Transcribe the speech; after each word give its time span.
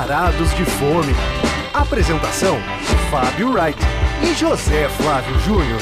Varados 0.00 0.54
de 0.56 0.64
Fome. 0.64 1.12
Apresentação: 1.74 2.56
Fábio 3.10 3.52
Wright 3.52 3.78
e 4.22 4.34
José 4.34 4.88
Flávio 4.88 5.38
Júnior. 5.40 5.78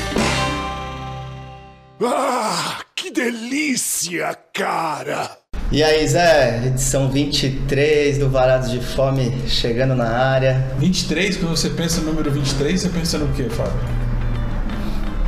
Ah, 2.02 2.80
que 2.96 3.12
delícia, 3.12 4.37
cara! 4.52 5.38
E 5.70 5.84
aí, 5.84 6.04
Zé, 6.08 6.66
edição 6.66 7.08
23 7.08 8.19
do 8.19 8.28
Varados 8.28 8.72
de 8.72 8.80
Fome 8.80 9.40
chegando 9.46 9.94
na 9.94 10.08
área. 10.08 10.69
23, 10.80 11.37
quando 11.37 11.56
você 11.56 11.71
pensa 11.71 12.00
no 12.00 12.08
número 12.08 12.28
23, 12.32 12.80
você 12.80 12.88
pensa 12.88 13.19
no 13.19 13.32
quê, 13.35 13.44
Fábio? 13.48 13.72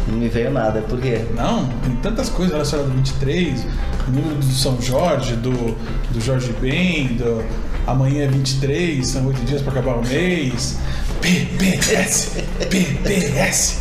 Não 0.08 0.18
me 0.18 0.28
veio 0.28 0.50
nada, 0.50 0.82
por 0.82 1.00
quê? 1.00 1.24
Não, 1.36 1.64
tem 1.84 1.94
tantas 2.02 2.28
coisas 2.28 2.50
relacionadas 2.50 2.90
ao 2.90 2.96
23, 2.96 3.66
o 4.08 4.10
número 4.10 4.34
do 4.34 4.52
São 4.52 4.82
Jorge, 4.82 5.36
do, 5.36 5.76
do 6.10 6.20
Jorge 6.20 6.52
Ben, 6.60 7.14
do 7.14 7.69
Amanhã 7.86 8.24
é 8.24 8.26
23, 8.28 9.06
são 9.06 9.26
oito 9.26 9.40
dias 9.42 9.62
para 9.62 9.72
acabar 9.72 9.96
o 9.96 10.06
mês. 10.06 10.76
PPS, 11.20 12.30
PPS. 12.70 13.78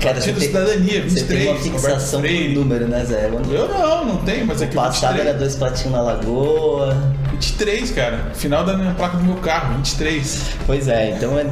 Cara, 0.00 0.14
Partido 0.14 0.38
tem- 0.40 0.48
Cidadania, 0.48 1.02
23. 1.02 1.12
Você 1.12 1.24
tem 1.26 1.48
uma 1.48 1.58
fixação 1.60 2.20
por 2.20 2.30
número, 2.54 2.88
né, 2.88 3.04
Zé? 3.04 3.26
Eu 3.50 3.68
não, 3.68 4.04
não 4.04 4.16
tenho, 4.18 4.46
mas 4.46 4.60
é 4.62 4.66
que 4.66 4.76
O 4.76 4.80
passado 4.80 5.12
23, 5.12 5.28
era 5.28 5.38
dois 5.38 5.54
pratinhos 5.54 5.92
na 5.92 6.02
lagoa. 6.02 7.14
23, 7.30 7.90
cara. 7.92 8.30
Final 8.34 8.64
da 8.64 8.76
minha 8.76 8.94
placa 8.94 9.16
do 9.16 9.22
meu 9.24 9.36
carro, 9.36 9.76
23. 9.76 10.42
Pois 10.66 10.88
é, 10.88 11.10
então 11.16 11.38
é. 11.38 11.44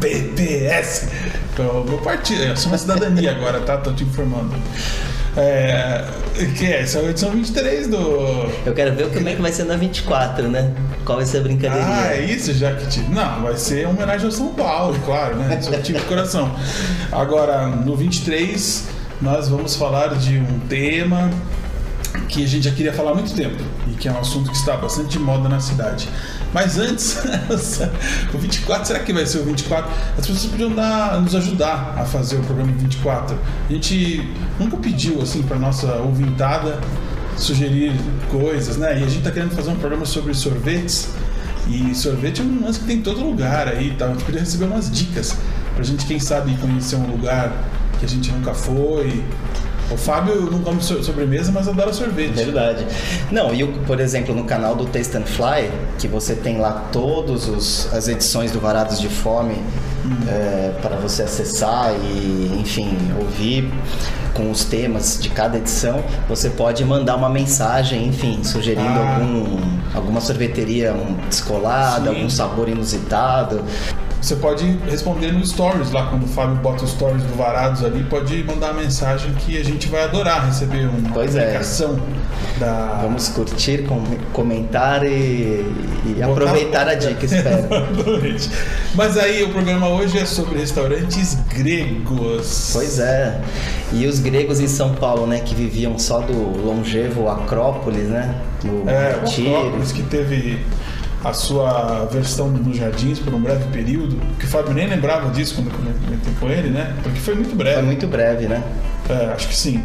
PPS. 0.00 1.08
Então, 1.54 1.84
meu 1.84 1.98
partido, 1.98 2.42
eu 2.42 2.56
sou 2.56 2.72
uma 2.72 2.76
cidadania 2.78 3.30
agora, 3.30 3.60
tá? 3.60 3.76
Tô 3.76 3.92
te 3.92 4.02
informando. 4.02 4.52
É, 5.36 6.04
que 6.56 6.64
é, 6.64 6.82
essa 6.82 6.98
é 6.98 7.06
a 7.06 7.10
edição 7.10 7.30
23 7.30 7.88
do. 7.88 7.96
Eu 8.64 8.72
quero 8.72 8.94
ver 8.94 9.10
como 9.12 9.28
é 9.28 9.34
que 9.34 9.42
vai 9.42 9.50
ser 9.50 9.64
na 9.64 9.76
24, 9.76 10.48
né? 10.48 10.72
Qual 11.04 11.18
vai 11.18 11.26
ser 11.26 11.38
a 11.38 11.40
brincadeirinha? 11.42 11.94
Ah, 11.94 12.14
é 12.14 12.24
isso, 12.24 12.52
já 12.54 12.74
que 12.74 12.86
te... 12.86 13.00
Não, 13.00 13.42
vai 13.42 13.56
ser 13.56 13.86
uma 13.86 13.94
homenagem 13.94 14.26
ao 14.26 14.32
São 14.32 14.54
Paulo, 14.54 14.98
claro, 15.04 15.36
né? 15.36 15.58
Isso 15.60 15.74
eu 15.74 15.82
tive 15.82 15.98
de 15.98 16.04
coração. 16.06 16.54
Agora, 17.10 17.66
no 17.66 17.96
23, 17.96 18.84
nós 19.20 19.48
vamos 19.48 19.76
falar 19.76 20.14
de 20.14 20.38
um 20.38 20.60
tema 20.68 21.30
que 22.28 22.44
a 22.44 22.46
gente 22.46 22.64
já 22.64 22.70
queria 22.70 22.92
falar 22.92 23.10
há 23.10 23.14
muito 23.14 23.34
tempo 23.34 23.62
e 23.88 23.94
que 23.94 24.08
é 24.08 24.12
um 24.12 24.18
assunto 24.18 24.50
que 24.50 24.56
está 24.56 24.76
bastante 24.76 25.10
de 25.10 25.18
moda 25.18 25.48
na 25.48 25.60
cidade. 25.60 26.08
Mas 26.54 26.78
antes, 26.78 27.18
o 28.32 28.38
24, 28.38 28.86
será 28.86 29.00
que 29.00 29.12
vai 29.12 29.26
ser 29.26 29.38
o 29.38 29.44
24? 29.44 29.90
As 30.16 30.24
pessoas 30.24 30.46
podiam 30.46 30.72
dar, 30.72 31.20
nos 31.20 31.34
ajudar 31.34 31.96
a 31.98 32.04
fazer 32.04 32.36
o 32.36 32.42
programa 32.44 32.70
24. 32.78 33.36
A 33.68 33.72
gente 33.72 34.22
nunca 34.58 34.76
pediu 34.76 35.20
assim 35.20 35.42
para 35.42 35.58
nossa 35.58 35.96
ouvintada 35.96 36.78
sugerir 37.36 37.92
coisas, 38.30 38.76
né? 38.76 39.00
E 39.00 39.02
a 39.02 39.08
gente 39.08 39.24
tá 39.24 39.32
querendo 39.32 39.50
fazer 39.50 39.70
um 39.70 39.76
programa 39.76 40.06
sobre 40.06 40.32
sorvetes. 40.32 41.08
E 41.68 41.92
sorvete 41.92 42.40
é 42.40 42.44
um 42.44 42.64
lance 42.64 42.78
que 42.78 42.86
tem 42.86 42.98
em 42.98 43.02
todo 43.02 43.20
lugar 43.20 43.66
aí, 43.66 43.92
tá? 43.98 44.04
A 44.04 44.08
gente 44.10 44.22
podia 44.22 44.38
receber 44.38 44.66
umas 44.66 44.88
dicas 44.88 45.36
pra 45.74 45.82
gente, 45.82 46.06
quem 46.06 46.20
sabe, 46.20 46.56
conhecer 46.58 46.94
um 46.94 47.06
lugar 47.10 47.52
que 47.98 48.04
a 48.04 48.08
gente 48.08 48.30
nunca 48.30 48.54
foi. 48.54 49.24
O 49.90 49.96
Fábio 49.96 50.50
não 50.50 50.60
come 50.60 50.82
so- 50.82 51.02
sobremesa, 51.02 51.52
mas 51.52 51.68
adora 51.68 51.92
sorvete. 51.92 52.32
Verdade. 52.32 52.86
Não, 53.30 53.54
e 53.54 53.64
por 53.86 54.00
exemplo, 54.00 54.34
no 54.34 54.44
canal 54.44 54.74
do 54.74 54.86
Taste 54.86 55.16
and 55.16 55.26
Fly, 55.26 55.70
que 55.98 56.08
você 56.08 56.34
tem 56.34 56.58
lá 56.58 56.86
todas 56.90 57.88
as 57.92 58.08
edições 58.08 58.50
do 58.50 58.58
Varados 58.60 58.98
de 58.98 59.08
Fome 59.08 59.56
para 60.82 60.96
você 60.96 61.22
acessar 61.22 61.92
e, 61.94 62.58
enfim, 62.60 62.96
ouvir 63.20 63.72
com 64.34 64.50
os 64.50 64.64
temas 64.64 65.18
de 65.20 65.28
cada 65.28 65.56
edição, 65.58 66.02
você 66.28 66.50
pode 66.50 66.84
mandar 66.84 67.14
uma 67.16 67.28
mensagem, 67.28 68.06
enfim, 68.08 68.42
sugerindo 68.42 68.88
Ah. 68.88 69.14
algum, 69.16 69.58
alguma 69.94 70.20
sorveteria 70.20 70.92
um, 70.92 71.14
descolada, 71.28 72.10
Sim. 72.10 72.16
algum 72.16 72.28
sabor 72.30 72.68
inusitado. 72.68 73.62
Você 74.24 74.36
pode 74.36 74.64
responder 74.88 75.32
no 75.32 75.44
Stories 75.44 75.90
lá, 75.92 76.06
quando 76.06 76.24
o 76.24 76.26
Fábio 76.26 76.56
bota 76.56 76.82
os 76.82 76.92
Stories 76.92 77.22
do 77.24 77.34
Varados 77.36 77.84
ali, 77.84 78.02
pode 78.04 78.42
mandar 78.42 78.70
uma 78.72 78.80
mensagem 78.80 79.30
que 79.34 79.58
a 79.60 79.62
gente 79.62 79.86
vai 79.88 80.02
adorar 80.04 80.46
receber 80.46 80.88
uma 80.88 81.10
Pois 81.12 81.36
é. 81.36 81.60
da. 82.58 83.00
Vamos 83.02 83.28
curtir, 83.28 83.82
com- 83.82 84.02
comentar 84.32 85.04
e, 85.04 85.62
e 86.16 86.22
aproveitar 86.22 86.88
a 86.88 86.94
dica, 86.94 87.22
espero. 87.22 87.66
Exatamente. 87.68 88.50
Mas 88.94 89.18
aí 89.18 89.42
o 89.42 89.50
programa 89.50 89.88
hoje 89.88 90.16
é 90.18 90.24
sobre 90.24 90.58
restaurantes 90.58 91.34
gregos. 91.54 92.70
Pois 92.72 92.98
é. 92.98 93.38
E 93.92 94.06
os 94.06 94.20
gregos 94.20 94.58
em 94.58 94.68
São 94.68 94.94
Paulo, 94.94 95.26
né, 95.26 95.40
que 95.40 95.54
viviam 95.54 95.98
só 95.98 96.20
do 96.20 96.32
longevo 96.64 97.28
Acrópolis, 97.28 98.08
né? 98.08 98.34
No 98.64 98.88
É, 98.88 99.18
o. 99.22 99.28
Acrópolis 99.28 99.92
que 99.92 100.02
teve 100.04 100.58
a 101.24 101.32
sua 101.32 102.04
versão 102.12 102.48
nos 102.48 102.76
Jardins 102.76 103.18
por 103.18 103.32
um 103.34 103.40
breve 103.40 103.64
período, 103.72 104.16
que 104.38 104.44
o 104.44 104.48
Fábio 104.48 104.74
nem 104.74 104.86
lembrava 104.86 105.30
disso 105.30 105.54
quando 105.54 105.68
eu 105.68 105.72
comentei 106.04 106.34
com 106.38 106.48
ele, 106.50 106.68
né? 106.68 106.94
Porque 107.02 107.18
foi 107.18 107.34
muito 107.34 107.56
breve. 107.56 107.76
Foi 107.76 107.82
muito 107.82 108.06
breve, 108.06 108.46
né? 108.46 108.62
É, 109.08 109.32
acho 109.34 109.48
que 109.48 109.56
sim. 109.56 109.82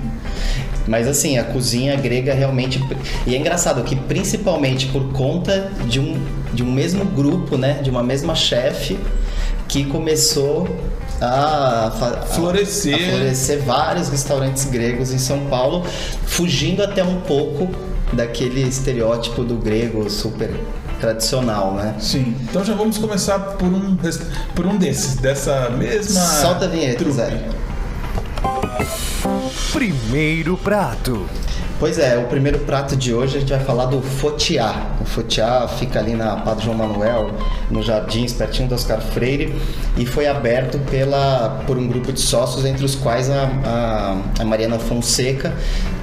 Mas 0.88 1.08
assim, 1.08 1.38
a 1.38 1.44
cozinha 1.44 1.96
grega 1.96 2.34
realmente. 2.34 2.84
E 3.26 3.36
é 3.36 3.38
engraçado 3.38 3.84
que 3.84 3.96
principalmente 3.96 4.88
por 4.88 5.12
conta 5.14 5.70
de 5.88 6.00
um, 6.00 6.20
de 6.54 6.64
um 6.64 6.72
mesmo 6.72 7.06
grupo, 7.06 7.58
né? 7.58 7.80
De 7.82 7.90
uma 7.90 8.04
mesma 8.04 8.34
chefe 8.36 8.98
que 9.68 9.86
começou 9.86 10.68
a, 11.22 11.88
a- 11.88 12.22
Florescer. 12.26 12.96
a 12.96 12.98
florescer 13.12 13.60
vários 13.62 14.10
restaurantes 14.10 14.66
gregos 14.66 15.12
em 15.14 15.20
São 15.20 15.42
Paulo, 15.46 15.86
fugindo 16.26 16.82
até 16.84 17.04
um 17.04 17.22
pouco 17.22 17.70
daquele 18.12 18.62
estereótipo 18.64 19.44
do 19.44 19.56
grego 19.56 20.10
super 20.10 20.50
tradicional, 21.00 21.74
né? 21.74 21.96
Sim. 22.00 22.36
Então 22.42 22.64
já 22.64 22.74
vamos 22.74 22.98
começar 22.98 23.40
por 23.40 23.68
um, 23.68 23.98
por 24.56 24.66
um 24.66 24.78
desses, 24.78 25.16
dessa 25.16 25.70
mesma. 25.70 26.20
Solta 26.20 26.66
a 26.66 26.68
vinheta, 26.68 26.98
trupe. 26.98 27.14
Zé. 27.14 27.50
Primeiro 29.72 30.58
prato. 30.58 31.26
Pois 31.80 31.98
é, 31.98 32.18
o 32.18 32.26
primeiro 32.26 32.60
prato 32.60 32.94
de 32.94 33.14
hoje 33.14 33.38
a 33.38 33.40
gente 33.40 33.54
vai 33.54 33.64
falar 33.64 33.86
do 33.86 34.02
fotiá. 34.02 34.88
O 35.00 35.06
fotiá 35.06 35.66
fica 35.66 35.98
ali 35.98 36.14
na 36.14 36.36
Padre 36.36 36.66
João 36.66 36.76
Manuel, 36.76 37.32
no 37.72 37.82
Jardins, 37.82 38.34
pertinho 38.34 38.68
do 38.68 38.76
Oscar 38.76 39.00
Freire, 39.00 39.56
e 39.96 40.06
foi 40.06 40.28
aberto 40.28 40.78
pela, 40.92 41.64
por 41.66 41.78
um 41.78 41.88
grupo 41.88 42.12
de 42.12 42.20
sócios, 42.20 42.66
entre 42.66 42.84
os 42.84 42.96
quais 42.96 43.30
a, 43.30 43.50
a, 43.64 44.42
a 44.42 44.46
Mariana 44.46 44.78
Fonseca, 44.78 45.54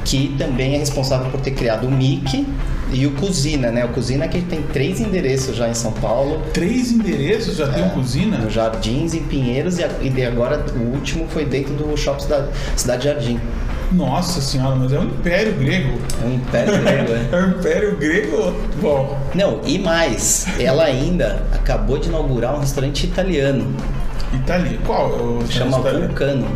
que 0.02 0.34
também 0.38 0.76
é 0.76 0.78
responsável 0.78 1.30
por 1.30 1.42
ter 1.42 1.50
criado 1.50 1.86
o 1.86 1.90
Mickey 1.90 2.46
e 2.92 3.06
o 3.06 3.12
Cozina, 3.12 3.70
né? 3.70 3.84
O 3.84 3.88
Cozina 3.88 4.28
que 4.28 4.41
tem 4.42 4.62
três 4.62 5.00
endereços 5.00 5.56
já 5.56 5.69
em 5.69 5.74
São 5.74 5.92
Paulo, 5.92 6.42
Três 6.52 6.92
endereços 6.92 7.56
já 7.56 7.69
tem 7.69 7.84
um 7.84 7.91
cozinha? 7.91 8.38
no 8.38 8.50
Jardins, 8.50 9.14
em 9.14 9.22
Pinheiros, 9.22 9.78
e, 9.78 9.82
e 9.82 10.24
agora 10.24 10.64
o 10.74 10.94
último 10.94 11.26
foi 11.28 11.44
dentro 11.44 11.75
do 11.75 11.96
Shopping 11.96 12.22
Cidade, 12.22 12.48
Cidade 12.76 13.04
Jardim. 13.04 13.41
Nossa 13.92 14.41
senhora, 14.41 14.75
mas 14.75 14.92
é 14.92 14.98
um 14.98 15.04
império 15.04 15.52
grego. 15.54 15.98
É 16.22 16.26
um 16.26 16.34
império 16.34 16.82
grego, 16.82 17.12
é. 17.12 17.28
É 17.36 17.41
um 17.44 17.50
império 17.50 17.96
grego. 17.96 18.54
Bom, 18.80 19.19
Não, 19.34 19.60
e 19.64 19.78
mais, 19.78 20.46
ela 20.58 20.84
ainda 20.84 21.44
acabou 21.52 21.98
de 21.98 22.08
inaugurar 22.08 22.54
um 22.56 22.60
restaurante 22.60 23.04
italiano, 23.04 23.75
Itália. 24.34 24.78
Qual? 24.84 25.08
O 25.10 25.44
chama 25.48 25.78
Itália? 25.78 26.06
Vulcano. 26.06 26.46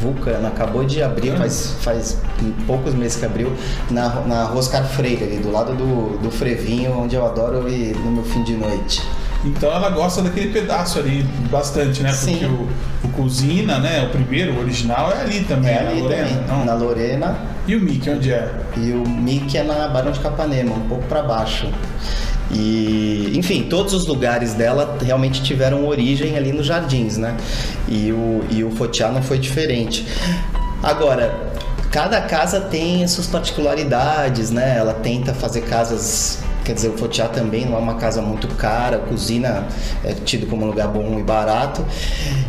Vulcano, 0.00 0.46
acabou 0.46 0.84
de 0.84 1.02
abrir, 1.02 1.36
faz, 1.36 1.76
faz 1.80 2.18
poucos 2.66 2.94
meses 2.94 3.18
que 3.18 3.26
abriu, 3.26 3.52
na, 3.90 4.08
na 4.22 4.44
Rua 4.44 4.60
Oscar 4.60 4.84
Freire, 4.84 5.24
ali 5.24 5.36
do 5.36 5.50
lado 5.50 5.74
do, 5.74 6.18
do 6.18 6.30
Frevinho, 6.30 6.98
onde 6.98 7.16
eu 7.16 7.26
adoro 7.26 7.68
ir 7.68 7.94
no 7.96 8.10
meu 8.10 8.24
fim 8.24 8.42
de 8.42 8.54
noite. 8.54 9.02
Então 9.44 9.70
ela 9.70 9.88
gosta 9.90 10.22
daquele 10.22 10.52
pedaço 10.52 10.98
ali 10.98 11.22
bastante, 11.50 12.02
né? 12.02 12.10
Porque 12.10 12.38
Sim. 12.38 12.46
o, 12.46 12.99
o 13.10 13.12
Cozina, 13.22 13.78
né? 13.78 14.02
O 14.04 14.08
primeiro, 14.10 14.52
o 14.54 14.60
original, 14.60 15.12
é 15.12 15.20
ali 15.22 15.40
também, 15.44 15.70
É 15.74 15.82
na 15.82 15.90
ali 15.90 16.00
Lorena. 16.00 16.28
também, 16.28 16.44
Não. 16.48 16.64
na 16.64 16.74
Lorena, 16.74 17.36
E 17.66 17.76
o 17.76 17.80
Mickey, 17.80 18.10
onde 18.10 18.32
é? 18.32 18.50
e 18.76 18.92
o 18.92 19.08
Mickey 19.08 19.58
é 19.58 19.62
na 19.62 19.88
Barão 19.88 20.10
de 20.12 20.20
Capanema, 20.20 20.74
um 20.74 20.88
pouco 20.88 21.04
para 21.06 21.22
baixo. 21.22 21.66
E, 22.52 23.32
enfim, 23.36 23.62
todos 23.70 23.94
os 23.94 24.06
lugares 24.06 24.54
dela 24.54 24.98
realmente 25.04 25.40
tiveram 25.42 25.86
origem 25.86 26.36
ali 26.36 26.52
nos 26.52 26.66
jardins, 26.66 27.16
né? 27.16 27.36
E 27.88 28.10
o, 28.12 28.44
e 28.50 28.64
o 28.64 28.70
Fotiá 28.72 29.08
não 29.10 29.22
foi 29.22 29.38
diferente. 29.38 30.04
Agora, 30.82 31.32
cada 31.92 32.20
casa 32.22 32.60
tem 32.60 33.04
as 33.04 33.12
suas 33.12 33.28
particularidades, 33.28 34.50
né? 34.50 34.76
Ela 34.78 34.94
tenta 34.94 35.32
fazer 35.32 35.60
casas. 35.62 36.40
Quer 36.70 36.74
dizer, 36.74 36.88
o 36.90 36.96
Fotiá 36.96 37.26
também 37.26 37.66
não 37.66 37.74
é 37.74 37.80
uma 37.80 37.96
casa 37.96 38.22
muito 38.22 38.46
cara, 38.54 38.98
a 38.98 39.00
cozinha 39.00 39.66
é 40.04 40.12
tido 40.12 40.46
como 40.46 40.64
um 40.64 40.68
lugar 40.68 40.86
bom 40.86 41.18
e 41.18 41.22
barato. 41.24 41.84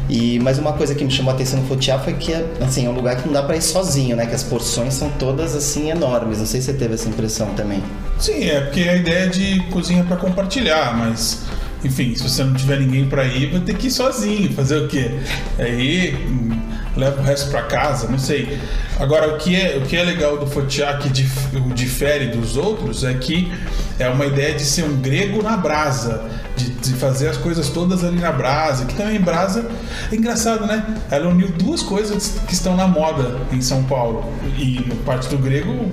E 0.08 0.38
mas 0.42 0.60
uma 0.60 0.74
coisa 0.74 0.94
que 0.94 1.04
me 1.04 1.10
chamou 1.10 1.32
a 1.32 1.34
atenção 1.34 1.60
no 1.60 1.66
Fotiá 1.66 1.98
foi 1.98 2.14
que 2.14 2.32
assim, 2.64 2.86
é 2.86 2.90
um 2.90 2.94
lugar 2.94 3.16
que 3.16 3.26
não 3.26 3.34
dá 3.34 3.42
para 3.42 3.56
ir 3.56 3.64
sozinho, 3.64 4.16
né? 4.16 4.28
Que 4.28 4.36
as 4.36 4.44
porções 4.44 4.94
são 4.94 5.10
todas 5.18 5.56
assim 5.56 5.90
enormes. 5.90 6.38
Não 6.38 6.46
sei 6.46 6.62
se 6.62 6.68
você 6.68 6.74
teve 6.74 6.94
essa 6.94 7.10
impressão 7.10 7.48
também. 7.56 7.82
Sim, 8.20 8.44
é 8.44 8.62
porque 8.62 8.82
a 8.82 8.96
ideia 8.96 9.26
é 9.26 9.28
de 9.28 9.60
cozinha 9.72 10.04
para 10.04 10.18
compartilhar, 10.18 10.96
mas 10.96 11.42
enfim, 11.84 12.14
se 12.14 12.22
você 12.22 12.44
não 12.44 12.54
tiver 12.54 12.80
ninguém 12.80 13.10
para 13.10 13.26
ir, 13.26 13.50
vai 13.50 13.62
ter 13.62 13.76
que 13.76 13.88
ir 13.88 13.92
sozinho, 13.92 14.54
fazer 14.54 14.84
o 14.84 14.88
quê? 14.88 15.10
Aí 15.58 16.14
hum, 16.14 16.52
leva 16.96 17.22
o 17.22 17.24
resto 17.24 17.50
para 17.50 17.64
casa, 17.64 18.08
não 18.08 18.20
sei. 18.20 18.60
Agora, 19.00 19.34
o 19.34 19.38
que 19.38 19.56
é, 19.56 19.78
o 19.78 19.82
que 19.82 19.96
é 19.96 20.04
legal 20.04 20.38
do 20.38 20.46
Fotiá 20.46 20.98
que 20.98 21.10
dif, 21.10 21.32
difere 21.74 22.28
dos 22.28 22.58
outros 22.58 23.04
é 23.04 23.14
que 23.14 23.52
é 23.98 24.08
uma 24.10 24.26
ideia 24.26 24.54
de 24.54 24.64
ser 24.64 24.84
um 24.84 24.98
grego 24.98 25.42
na 25.42 25.56
brasa, 25.56 26.24
de, 26.56 26.70
de, 26.70 26.94
fazer 26.94 27.30
as 27.30 27.38
coisas 27.38 27.70
todas 27.70 28.04
ali 28.04 28.20
na 28.20 28.32
brasa, 28.32 28.86
que 28.86 28.94
também 28.96 29.20
brasa 29.20 29.66
é 30.12 30.16
engraçado, 30.16 30.66
né? 30.66 30.84
Ela 31.10 31.30
uniu 31.30 31.50
duas 31.50 31.82
coisas 31.82 32.40
que 32.48 32.54
estão 32.54 32.76
na 32.76 32.88
moda 32.88 33.38
em 33.52 33.62
São 33.62 33.84
Paulo 33.84 34.32
e 34.58 34.82
parte 35.06 35.30
do 35.30 35.38
grego 35.38 35.90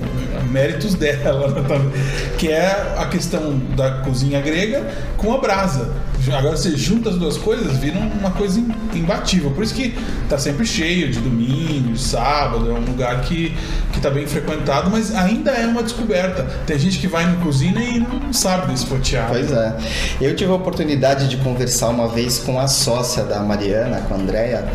méritos 0.51 0.95
dela, 0.95 1.55
que 2.39 2.49
é 2.49 2.95
a 2.99 3.07
questão 3.07 3.59
da 3.77 4.03
cozinha 4.03 4.41
grega 4.41 4.87
com 5.17 5.33
a 5.35 5.39
brasa. 5.39 5.93
Agora 6.33 6.57
você 6.57 6.77
junta 6.77 7.11
as 7.11 7.17
duas 7.17 7.37
coisas, 7.37 7.77
vira 7.77 7.99
uma 7.99 8.31
coisa 8.31 8.63
imbatível. 8.95 9.51
Por 9.51 9.63
isso 9.65 9.75
que 9.75 9.97
tá 10.29 10.39
sempre 10.39 10.67
cheio 10.67 11.11
de 11.11 11.21
domingo, 11.21 11.93
de 11.93 12.01
sábado, 12.01 12.71
é 12.71 12.75
um 12.75 12.85
lugar 12.85 13.21
que, 13.23 13.57
que 13.93 14.01
tá 14.01 14.11
bem 14.11 14.27
frequentado, 14.27 14.91
mas 14.91 15.15
ainda 15.15 15.51
é 15.51 15.67
uma 15.67 15.83
descoberta. 15.83 16.45
Tem 16.67 16.79
gente 16.79 16.99
que 16.99 17.07
vai 17.07 17.27
na 17.27 17.37
cozinha 17.43 17.81
e 17.81 17.99
não 17.99 18.33
sabe 18.33 18.73
desse 18.73 18.87
poteado. 18.87 19.33
Pois 19.33 19.51
é. 19.51 19.77
Eu 20.21 20.35
tive 20.35 20.51
a 20.51 20.55
oportunidade 20.55 21.29
de 21.29 21.37
conversar 21.39 21.89
uma 21.89 22.09
vez 22.09 22.39
com 22.39 22.59
a 22.59 22.69
sócia 22.69 23.25
da 23.25 23.41
Mariana, 23.41 24.01
com 24.03 24.15
a 24.15 24.17
Andrea, 24.19 24.69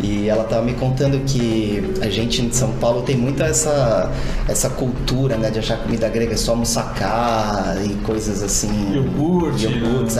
e 0.00 0.28
ela 0.28 0.44
tava 0.44 0.62
me 0.62 0.74
contando 0.74 1.20
que 1.24 1.94
a 2.00 2.08
gente 2.08 2.42
em 2.42 2.52
São 2.52 2.72
Paulo 2.72 3.02
tem 3.02 3.16
muita 3.16 3.44
essa, 3.44 4.10
essa 4.48 4.70
cultura, 4.70 5.36
né, 5.36 5.50
de 5.50 5.58
achar 5.58 5.78
comida 5.78 6.08
grega 6.08 6.34
é 6.34 6.36
só 6.36 6.54
moussaka 6.54 7.76
e 7.84 7.94
coisas 8.04 8.42
assim. 8.42 8.92
Iogurte, 8.92 9.64
iogurte, 9.66 10.12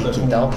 tzatziki 0.00 0.26
e 0.26 0.28
tal. 0.28 0.50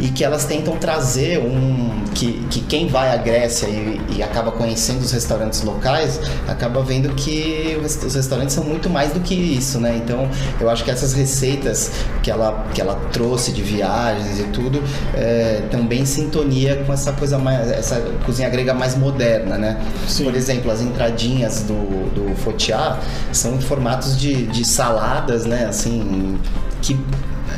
E 0.00 0.08
que 0.08 0.24
elas 0.24 0.44
tentam 0.44 0.76
trazer 0.76 1.38
um. 1.38 2.02
Que, 2.14 2.32
que 2.50 2.60
quem 2.60 2.88
vai 2.88 3.10
à 3.12 3.16
Grécia 3.16 3.66
e, 3.66 4.00
e 4.16 4.22
acaba 4.22 4.52
conhecendo 4.52 5.00
os 5.00 5.12
restaurantes 5.12 5.62
locais, 5.62 6.20
acaba 6.46 6.82
vendo 6.82 7.14
que 7.14 7.78
os 7.82 8.14
restaurantes 8.14 8.54
são 8.54 8.64
muito 8.64 8.90
mais 8.90 9.12
do 9.12 9.20
que 9.20 9.34
isso, 9.34 9.78
né? 9.78 10.00
Então 10.02 10.28
eu 10.60 10.68
acho 10.68 10.84
que 10.84 10.90
essas 10.90 11.14
receitas 11.14 11.90
que 12.22 12.30
ela, 12.30 12.66
que 12.74 12.80
ela 12.80 12.96
trouxe 13.12 13.52
de 13.52 13.62
viagens 13.62 14.40
e 14.40 14.44
tudo 14.44 14.82
é, 15.14 15.62
também 15.70 16.04
sintonia 16.04 16.84
com 16.84 16.92
essa 16.92 17.12
coisa 17.12 17.38
mais. 17.38 17.70
essa 17.70 18.00
cozinha 18.24 18.48
grega 18.48 18.74
mais 18.74 18.94
moderna, 18.94 19.56
né? 19.56 19.80
Sim. 20.06 20.24
Por 20.24 20.34
exemplo, 20.34 20.70
as 20.70 20.80
entradinhas 20.80 21.62
do, 21.62 22.10
do 22.10 22.36
fotiá 22.36 22.98
são 23.32 23.54
em 23.54 23.60
formatos 23.60 24.16
de, 24.16 24.46
de 24.46 24.64
saladas, 24.64 25.44
né? 25.46 25.66
Assim, 25.66 26.38
que 26.80 26.98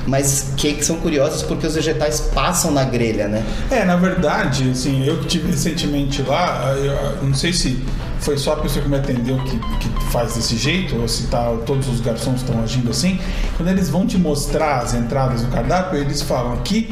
mas 0.06 0.52
que 0.56 0.85
são 0.85 0.96
curiosos 0.96 1.43
porque 1.43 1.67
os 1.67 1.75
vegetais 1.75 2.20
passam 2.20 2.70
na 2.70 2.85
grelha, 2.85 3.29
né? 3.29 3.44
É, 3.70 3.85
na 3.85 3.96
verdade, 3.96 4.70
assim, 4.70 5.05
eu 5.05 5.19
que 5.19 5.26
tive 5.26 5.50
recentemente 5.50 6.23
lá, 6.23 6.75
eu 6.76 7.26
não 7.26 7.35
sei 7.35 7.52
se 7.52 7.82
foi 8.20 8.38
só 8.38 8.55
a 8.55 8.56
pessoa 8.56 8.82
que 8.82 8.88
me 8.88 8.96
atendeu 8.96 9.37
que, 9.38 9.58
que 9.58 10.05
faz 10.11 10.35
desse 10.35 10.56
jeito, 10.56 10.96
ou 10.96 11.06
se 11.06 11.26
tá, 11.26 11.55
todos 11.67 11.88
os 11.88 12.00
garçons 12.00 12.41
estão 12.41 12.62
agindo 12.62 12.91
assim. 12.91 13.20
Quando 13.56 13.69
eles 13.69 13.91
vão 13.91 14.06
te 14.06 14.17
mostrar 14.17 14.79
as 14.79 14.94
entradas 14.94 15.43
do 15.43 15.49
cardápio, 15.49 15.99
eles 15.99 16.23
falam 16.23 16.56
que 16.58 16.88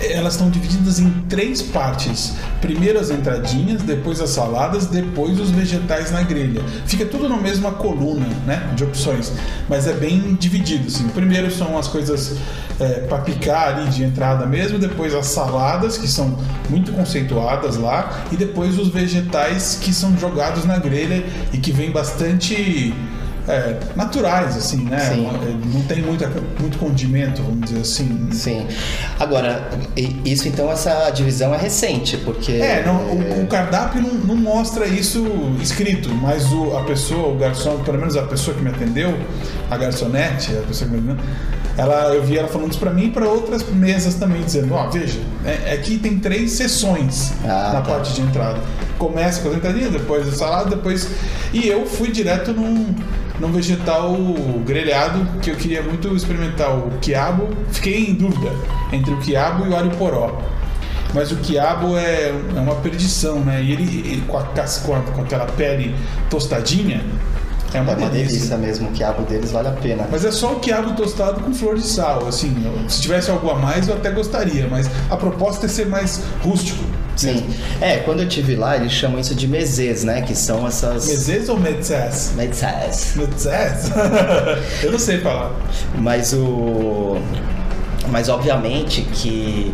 elas 0.00 0.34
estão 0.34 0.50
divididas 0.50 0.98
em 0.98 1.10
três 1.28 1.62
partes. 1.62 2.34
Primeiro 2.60 2.98
as 2.98 3.10
entradinhas, 3.10 3.82
depois 3.82 4.20
as 4.20 4.30
saladas, 4.30 4.86
depois 4.86 5.38
os 5.38 5.50
vegetais 5.50 6.10
na 6.10 6.22
grelha. 6.22 6.62
Fica 6.86 7.04
tudo 7.04 7.28
na 7.28 7.36
mesma 7.36 7.72
coluna, 7.72 8.26
né, 8.46 8.70
de 8.74 8.84
opções, 8.84 9.32
mas 9.68 9.86
é 9.86 9.92
bem 9.92 10.34
dividido. 10.34 10.88
Assim. 10.88 11.08
Primeiro 11.08 11.50
são 11.50 11.78
as 11.78 11.88
coisas 11.88 12.36
é, 12.80 13.00
para 13.00 13.18
picar 13.18 13.76
ali 13.76 13.90
de 13.90 14.02
entrada 14.02 14.46
mesmo, 14.46 14.78
depois 14.78 15.14
as 15.14 15.26
saladas 15.26 15.96
que 15.96 16.08
são 16.08 16.38
muito 16.68 16.92
conceituadas 16.92 17.76
lá 17.76 18.24
e 18.32 18.36
depois 18.36 18.78
os 18.78 18.88
vegetais 18.88 19.78
que 19.80 19.92
são 19.92 20.16
jogados 20.18 20.64
na 20.64 20.78
grelha 20.78 21.24
e 21.52 21.58
que 21.58 21.72
vem 21.72 21.90
bastante 21.90 22.92
é, 23.46 23.76
naturais, 23.94 24.56
assim, 24.56 24.84
né? 24.84 24.98
Sim. 25.00 25.28
Não 25.72 25.82
tem 25.82 26.02
muita, 26.02 26.30
muito 26.58 26.78
condimento, 26.78 27.42
vamos 27.42 27.68
dizer 27.68 27.80
assim. 27.80 28.28
Sim. 28.32 28.66
Agora, 29.20 29.68
isso 30.24 30.48
então, 30.48 30.70
essa 30.70 31.10
divisão 31.10 31.54
é 31.54 31.58
recente, 31.58 32.16
porque. 32.18 32.52
É, 32.52 32.82
não, 32.84 32.96
o, 32.96 33.42
o, 33.42 33.46
cardápio 33.46 34.00
não, 34.00 34.14
não, 34.14 34.36
mostra 34.36 34.86
isso 34.86 35.24
escrito, 35.60 36.08
mas 36.08 36.50
o, 36.52 36.76
a 36.76 36.84
pessoa, 36.84 37.34
o 37.34 37.38
garçom, 37.38 37.78
pelo 37.84 37.98
menos 37.98 38.16
a 38.16 38.22
pessoa 38.22 38.56
que 38.56 38.62
me 38.62 38.70
atendeu, 38.70 39.14
a 39.70 39.76
garçonete, 39.76 40.56
a 40.56 40.62
pessoa 40.62 40.90
que 40.90 40.96
me 40.96 41.12
atendeu, 41.12 41.26
ela, 41.76 42.14
eu 42.14 42.22
vi 42.22 42.38
ela 42.38 42.48
falando 42.48 42.70
isso 42.70 42.78
para 42.78 42.92
mim 42.92 43.06
e 43.06 43.10
para 43.10 43.28
outras 43.28 43.68
mesas 43.68 44.14
também, 44.14 44.42
dizendo: 44.42 44.72
Ó, 44.72 44.86
oh, 44.86 44.90
veja, 44.90 45.20
é, 45.44 45.74
aqui 45.74 45.98
tem 45.98 46.18
três 46.18 46.52
sessões 46.52 47.32
ah, 47.44 47.72
na 47.74 47.80
tá. 47.80 47.82
parte 47.82 48.14
de 48.14 48.22
entrada. 48.22 48.60
Começa 48.96 49.42
com 49.42 49.48
as 49.48 49.56
entradinhas, 49.56 49.90
depois 49.90 50.26
a 50.28 50.32
salada, 50.32 50.70
depois. 50.70 51.08
E 51.52 51.66
eu 51.66 51.84
fui 51.84 52.10
direto 52.10 52.52
num 52.52 52.94
num 53.38 53.50
vegetal 53.50 54.16
grelhado 54.64 55.40
que 55.40 55.50
eu 55.50 55.56
queria 55.56 55.82
muito 55.82 56.14
experimentar 56.14 56.76
o 56.76 56.90
quiabo. 57.00 57.48
Fiquei 57.70 58.10
em 58.10 58.14
dúvida 58.14 58.50
entre 58.92 59.12
o 59.12 59.18
quiabo 59.18 59.66
e 59.66 59.68
o 59.70 59.76
alho 59.76 59.90
poró. 59.92 60.40
Mas 61.12 61.30
o 61.30 61.36
quiabo 61.36 61.96
é, 61.96 62.30
é 62.30 62.60
uma 62.60 62.74
perdição, 62.76 63.38
né? 63.40 63.62
E 63.62 63.72
ele, 63.72 64.00
ele 64.00 64.22
com, 64.26 64.36
a, 64.36 64.42
com, 64.42 64.94
a, 64.94 65.00
com 65.00 65.22
aquela 65.22 65.46
pele 65.46 65.94
tostadinha, 66.28 67.04
é 67.72 67.80
uma, 67.80 67.92
é 67.92 67.96
uma 67.96 68.08
delícia. 68.08 68.32
delícia 68.32 68.56
mesmo, 68.56 68.88
o 68.88 68.92
quiabo 68.92 69.22
deles 69.22 69.52
vale 69.52 69.68
a 69.68 69.72
pena. 69.72 70.08
Mas 70.10 70.24
é 70.24 70.32
só 70.32 70.52
o 70.52 70.60
quiabo 70.60 70.94
tostado 70.94 71.40
com 71.40 71.52
flor 71.52 71.76
de 71.76 71.86
sal, 71.86 72.26
assim. 72.26 72.54
Se 72.88 73.00
tivesse 73.00 73.30
algo 73.30 73.48
a 73.50 73.54
mais, 73.54 73.88
eu 73.88 73.94
até 73.94 74.10
gostaria, 74.10 74.66
mas 74.68 74.90
a 75.10 75.16
proposta 75.16 75.66
é 75.66 75.68
ser 75.68 75.86
mais 75.86 76.20
rústico. 76.42 76.84
Sim. 77.16 77.46
É, 77.80 77.98
quando 77.98 78.20
eu 78.20 78.28
tive 78.28 78.56
lá, 78.56 78.76
eles 78.76 78.92
chamam 78.92 79.20
isso 79.20 79.34
de 79.34 79.46
mezês, 79.46 80.04
né? 80.04 80.22
Que 80.22 80.34
são 80.34 80.66
essas. 80.66 81.06
Mezês 81.06 81.48
ou 81.48 81.58
metzés? 81.58 82.32
Metzés. 82.36 83.14
Metzés? 83.16 83.90
eu 84.82 84.92
não 84.92 84.98
sei 84.98 85.20
falar. 85.20 85.52
Mas 85.96 86.32
o. 86.32 87.16
Mas 88.08 88.28
obviamente 88.28 89.02
que. 89.02 89.72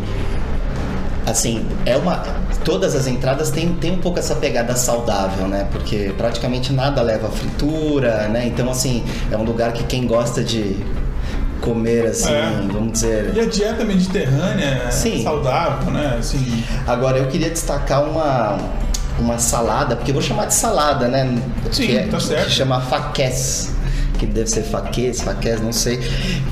Assim, 1.25 1.65
é 1.85 1.97
uma. 1.97 2.23
Todas 2.63 2.95
as 2.95 3.07
entradas 3.07 3.49
têm, 3.49 3.73
têm 3.73 3.93
um 3.93 3.97
pouco 3.97 4.19
essa 4.19 4.35
pegada 4.35 4.75
saudável, 4.75 5.47
né? 5.47 5.67
Porque 5.71 6.13
praticamente 6.15 6.71
nada 6.71 7.01
leva 7.01 7.27
a 7.27 7.31
fritura, 7.31 8.27
né? 8.27 8.45
Então, 8.45 8.69
assim, 8.69 9.03
é 9.31 9.37
um 9.37 9.43
lugar 9.43 9.73
que 9.73 9.83
quem 9.83 10.05
gosta 10.05 10.43
de 10.43 10.77
comer 11.61 12.07
assim, 12.07 12.33
é. 12.33 12.67
vamos 12.71 12.93
dizer. 12.93 13.31
E 13.35 13.39
a 13.39 13.45
dieta 13.45 13.85
mediterrânea 13.85 14.83
é 14.87 14.91
Sim. 14.91 15.23
saudável, 15.23 15.91
né? 15.91 16.17
Assim... 16.19 16.63
Agora 16.85 17.17
eu 17.17 17.27
queria 17.27 17.49
destacar 17.49 18.03
uma 18.03 18.57
uma 19.19 19.37
salada, 19.37 19.95
porque 19.95 20.09
eu 20.09 20.15
vou 20.15 20.23
chamar 20.23 20.47
de 20.47 20.53
salada, 20.55 21.07
né? 21.07 21.37
Sim, 21.71 21.85
que 21.85 21.97
é, 21.97 22.07
tá 22.07 22.19
certo. 22.19 22.45
Que 22.45 22.51
chama 22.51 22.81
faqués 22.81 23.71
que 24.21 24.27
deve 24.27 24.47
ser 24.47 24.61
faquês, 24.61 25.19
faqués, 25.19 25.59
não 25.59 25.71
sei, 25.71 25.99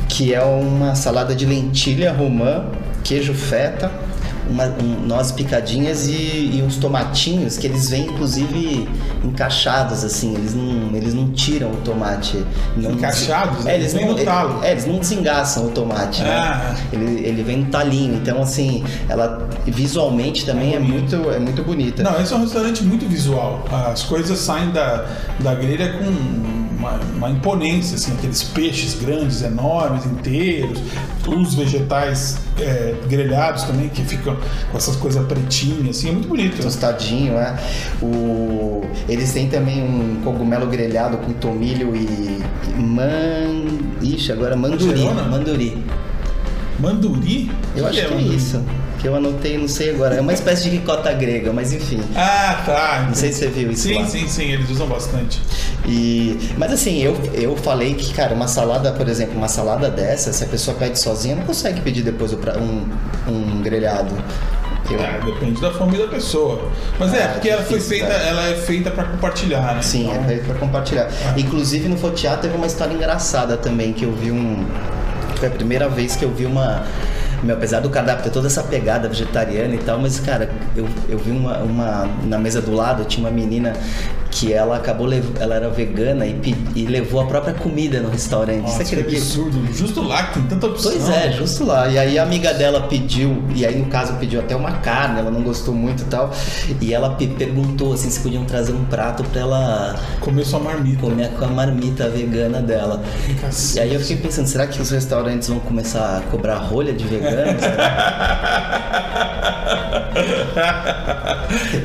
que 0.07 0.33
é 0.33 0.41
uma 0.41 0.95
salada 0.95 1.35
de 1.35 1.45
lentilha 1.45 2.11
romã, 2.11 2.65
queijo 3.03 3.31
feta, 3.35 3.91
uma, 4.49 4.65
um, 4.65 5.05
nozes 5.05 5.31
picadinhas 5.31 6.07
e, 6.07 6.51
e, 6.55 6.63
uns 6.65 6.77
tomatinhos 6.77 7.57
que 7.57 7.67
eles 7.67 7.89
vêm 7.89 8.05
inclusive 8.05 8.87
encaixados 9.23 10.03
assim, 10.03 10.33
eles 10.35 10.53
não, 10.53 10.95
eles 10.95 11.13
não 11.13 11.31
tiram 11.31 11.71
o 11.71 11.77
tomate. 11.77 12.43
Não 12.75 12.91
encaixados? 12.91 13.65
É, 13.65 13.75
eles, 13.75 13.93
não, 13.93 14.07
no 14.07 14.23
talo. 14.23 14.63
É, 14.63 14.71
eles 14.71 14.85
não 14.85 14.99
desengaçam 14.99 15.67
o 15.67 15.71
tomate, 15.71 16.21
né? 16.21 16.29
ah. 16.29 16.73
né? 16.73 16.77
Ele, 16.93 17.27
ele 17.27 17.43
vem 17.43 17.57
no 17.57 17.65
talinho, 17.65 18.15
então 18.15 18.41
assim, 18.41 18.83
ela 19.07 19.47
visualmente 19.65 20.45
também 20.45 20.73
é, 20.73 20.77
é 20.77 20.79
muito, 20.79 21.15
é 21.29 21.39
muito 21.39 21.63
bonita. 21.63 22.03
Não, 22.03 22.19
esse 22.19 22.33
é 22.33 22.35
um 22.35 22.41
restaurante 22.41 22.83
muito 22.83 23.07
visual. 23.07 23.63
As 23.71 24.03
coisas 24.03 24.39
saem 24.39 24.71
da, 24.71 25.05
da 25.39 25.53
grelha 25.55 25.93
com 25.93 26.68
uma, 26.79 26.93
uma, 27.15 27.29
imponência, 27.29 27.95
assim, 27.95 28.13
aqueles 28.13 28.41
peixes 28.41 28.95
grandes, 28.99 29.43
enormes, 29.43 30.05
inteiros, 30.05 30.79
os 31.27 31.53
vegetais 31.53 32.39
é, 32.57 32.95
grelhados 33.07 33.63
também, 33.63 33.89
que 33.89 34.01
ficam 34.03 34.35
com 34.71 34.77
essas 34.77 34.95
coisas 34.95 35.23
pretinhas, 35.27 35.97
assim, 35.97 36.09
é 36.09 36.11
muito 36.13 36.29
bonito. 36.29 36.61
Tostadinho, 36.61 37.33
é. 37.33 37.55
O... 38.01 38.81
Eles 39.07 39.31
têm 39.33 39.49
também 39.49 39.83
um 39.83 40.21
cogumelo 40.23 40.65
grelhado 40.67 41.17
com 41.17 41.33
tomilho 41.33 41.95
e, 41.95 42.41
man... 42.77 43.65
Ixi, 44.01 44.31
agora 44.31 44.55
manduri. 44.55 45.03
Manduri. 45.29 45.83
Manduri? 46.79 47.51
Eu 47.75 47.83
que 47.83 47.89
acho 47.89 47.99
é 47.99 48.05
que 48.05 48.13
é 48.13 48.21
isso 48.21 48.63
que 48.99 49.07
eu 49.07 49.15
anotei, 49.15 49.57
não 49.57 49.67
sei 49.67 49.91
agora. 49.91 50.15
É 50.15 50.21
uma 50.21 50.33
espécie 50.33 50.63
de 50.63 50.69
ricota 50.69 51.11
grega, 51.13 51.53
mas 51.53 51.71
enfim. 51.71 52.01
Ah, 52.15 52.61
tá. 52.65 53.05
Não 53.07 53.15
sei 53.15 53.31
se 53.31 53.39
você 53.39 53.47
viu 53.47 53.71
isso 53.71 53.87
sim, 53.87 53.93
lá. 53.95 54.05
Sim, 54.05 54.27
sim, 54.27 54.51
eles 54.51 54.69
usam 54.69 54.87
bastante. 54.87 55.41
E, 55.87 56.37
mas 56.57 56.73
assim, 56.73 57.01
eu, 57.01 57.17
eu 57.33 57.55
falei 57.55 57.95
que, 57.95 58.13
cara, 58.13 58.35
uma 58.35 58.47
salada, 58.47 58.91
por 58.91 59.07
exemplo, 59.07 59.37
uma 59.37 59.47
salada 59.47 59.89
dessa, 59.89 60.33
se 60.33 60.43
a 60.43 60.47
pessoa 60.47 60.75
pede 60.77 60.99
sozinha, 60.99 61.35
não 61.35 61.43
consegue 61.43 61.79
pedir 61.81 62.03
depois 62.03 62.33
um, 62.33 62.85
um 63.31 63.61
grelhado. 63.61 64.13
Eu... 64.91 64.99
É, 64.99 65.19
depende 65.23 65.61
da 65.61 65.71
fome 65.71 65.97
da 65.97 66.07
pessoa. 66.07 66.69
Mas 66.99 67.13
é, 67.13 67.23
é 67.23 67.27
porque 67.29 67.49
ela 67.49 67.63
foi 67.63 67.79
feita, 67.79 68.11
é. 68.11 68.29
ela 68.29 68.49
é 68.49 68.55
feita 68.55 68.91
para 68.91 69.05
compartilhar, 69.05 69.75
né? 69.75 69.81
Sim, 69.81 70.09
então... 70.09 70.23
é 70.23 70.27
feita 70.27 70.43
para 70.45 70.55
compartilhar. 70.55 71.03
É. 71.03 71.39
Inclusive 71.39 71.87
no 71.87 71.97
Fotiá 71.97 72.35
teve 72.35 72.55
uma 72.55 72.67
história 72.67 72.93
engraçada 72.93 73.55
também, 73.55 73.93
que 73.93 74.03
eu 74.03 74.11
vi 74.11 74.31
um. 74.31 74.65
Foi 75.37 75.47
a 75.47 75.51
primeira 75.51 75.87
vez 75.87 76.17
que 76.17 76.25
eu 76.25 76.31
vi 76.31 76.45
uma 76.45 76.83
Meu, 77.43 77.55
apesar 77.55 77.79
do 77.79 77.89
cardápio 77.89 78.23
ter 78.23 78.31
toda 78.31 78.47
essa 78.47 78.61
pegada 78.61 79.07
vegetariana 79.07 79.73
e 79.73 79.77
tal, 79.77 79.99
mas, 79.99 80.19
cara, 80.19 80.49
eu, 80.75 80.87
eu 81.07 81.17
vi 81.17 81.31
uma, 81.31 81.57
uma. 81.59 82.09
Na 82.25 82.37
mesa 82.37 82.61
do 82.61 82.73
lado 82.73 83.05
tinha 83.05 83.25
uma 83.25 83.31
menina 83.31 83.73
que 84.39 84.53
ela 84.53 84.77
acabou 84.77 85.09
ela 85.39 85.55
era 85.55 85.69
vegana 85.69 86.25
e, 86.25 86.33
pe- 86.33 86.55
e 86.75 86.85
levou 86.85 87.19
a 87.21 87.25
própria 87.25 87.53
comida 87.53 87.99
no 87.99 88.09
restaurante. 88.09 88.61
Nossa, 88.61 88.85
Você 88.85 88.95
que 88.95 89.15
absurdo. 89.15 89.73
Justo 89.73 90.01
lá 90.01 90.23
que 90.27 90.33
tem 90.35 90.43
tanta 90.43 90.67
opção. 90.67 90.91
Pois 90.91 91.09
é, 91.09 91.31
justo 91.33 91.65
lá. 91.65 91.87
E 91.89 91.97
aí 91.97 92.17
a 92.17 92.23
amiga 92.23 92.53
dela 92.53 92.81
pediu, 92.81 93.43
e 93.53 93.65
aí 93.65 93.77
no 93.77 93.87
caso 93.87 94.13
pediu 94.13 94.39
até 94.39 94.55
uma 94.55 94.71
carne, 94.77 95.19
ela 95.19 95.29
não 95.31 95.41
gostou 95.41 95.73
muito 95.73 96.03
e 96.03 96.05
tal. 96.05 96.31
E 96.79 96.93
ela 96.93 97.09
pe- 97.15 97.27
perguntou 97.27 97.93
assim 97.93 98.09
se 98.09 98.19
podiam 98.21 98.45
trazer 98.45 98.71
um 98.71 98.85
prato 98.85 99.23
pra 99.25 99.41
ela 99.41 99.95
Comer 100.21 100.45
sua 100.45 100.59
marmita. 100.59 101.01
comer 101.01 101.29
com 101.31 101.45
a 101.45 101.47
marmita 101.49 102.07
vegana 102.09 102.61
dela. 102.61 103.01
Cacete. 103.41 103.77
E 103.77 103.81
aí 103.81 103.93
eu 103.93 103.99
fiquei 103.99 104.17
pensando, 104.17 104.47
será 104.47 104.67
que 104.67 104.81
os 104.81 104.89
restaurantes 104.89 105.49
vão 105.49 105.59
começar 105.59 106.17
a 106.17 106.21
cobrar 106.31 106.57
rolha 106.57 106.93
de 106.93 107.03
veganos? 107.03 107.61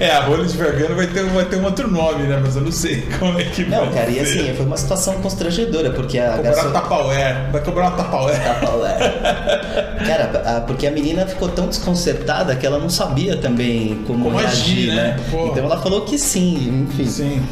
é, 0.01 0.11
a 0.11 0.21
rolha 0.21 0.45
de 0.45 0.57
vegano 0.57 0.95
vai 0.97 1.07
ter, 1.07 1.25
vai 1.25 1.45
ter 1.45 1.57
um 1.57 1.65
outro 1.65 1.91
nome, 1.91 2.25
né? 2.25 2.41
Mas 2.43 2.57
eu 2.57 2.63
não 2.63 2.73
sei 2.73 3.03
como 3.19 3.39
é 3.39 3.45
que 3.45 3.65
não, 3.65 3.87
vai 3.87 3.95
cara, 3.95 4.11
e 4.11 4.15
ser. 4.15 4.21
assim, 4.41 4.55
foi 4.57 4.67
uma 4.67 4.77
situação 4.77 5.15
constrangedora, 5.21 5.91
porque 5.91 6.19
a 6.19 6.33
Cobrar 6.37 6.43
garçon- 6.55 6.71
Tupperware. 6.73 7.51
Vai 7.53 7.63
cobrar 7.63 7.89
uma 7.89 7.97
Tupperware. 7.97 8.41
é. 8.41 10.05
Cara, 10.05 10.43
a- 10.45 10.61
porque 10.63 10.87
a 10.87 10.91
menina 10.91 11.27
ficou 11.27 11.49
tão 11.49 11.67
desconcertada 11.67 12.55
que 12.57 12.67
ela 12.67 12.79
não 12.79 12.91
sabia 12.91 13.37
também 13.37 14.03
como, 14.07 14.25
Como 14.25 14.37
reagir, 14.39 14.91
agir, 14.91 14.95
né? 14.95 15.17
né? 15.17 15.47
Então 15.47 15.65
ela 15.65 15.79
falou 15.81 16.03
que 16.03 16.19
sim, 16.19 16.87
enfim. 16.91 17.07
Sim. 17.07 17.43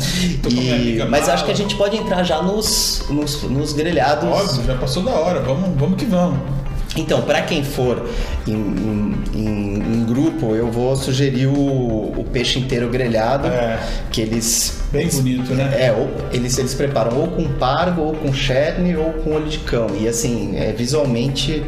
E- 0.50 1.04
mas 1.08 1.28
acho 1.28 1.44
que 1.44 1.50
a 1.50 1.54
gente 1.56 1.74
pode 1.76 1.96
entrar 1.96 2.22
já 2.24 2.42
nos, 2.42 3.04
nos, 3.08 3.42
nos 3.44 3.72
grelhados. 3.72 4.28
Óbvio, 4.28 4.64
já 4.64 4.74
passou 4.74 5.02
da 5.02 5.12
hora. 5.12 5.40
Vamos, 5.40 5.70
vamos 5.78 5.96
que 5.96 6.04
vamos. 6.04 6.38
Então, 6.96 7.22
para 7.22 7.40
quem 7.42 7.64
for 7.64 8.06
em, 8.46 8.52
em- 8.52 9.14
em- 9.34 9.74
em 10.00 10.04
grupo, 10.04 10.54
eu 10.54 10.70
vou 10.70 10.94
sugerir 10.94 11.46
o, 11.46 11.52
o 12.16 12.26
peixe 12.30 12.58
inteiro 12.58 12.88
grelhado, 12.90 13.46
É. 13.48 13.78
que 14.10 14.20
eles 14.20 14.78
Bem 14.92 15.08
bonito, 15.08 15.54
né? 15.54 15.70
é, 15.86 15.90
ou, 15.92 16.10
eles, 16.32 16.58
eles 16.58 16.74
preparam 16.74 17.16
ou 17.16 17.28
com 17.28 17.44
pargo, 17.54 18.02
ou 18.02 18.12
com 18.14 18.30
cherne, 18.32 18.94
ou 18.94 19.12
com 19.14 19.32
olho 19.34 19.46
de 19.48 19.58
cão. 19.60 19.86
E 19.98 20.06
assim, 20.06 20.54
é 20.56 20.70
visualmente 20.72 21.62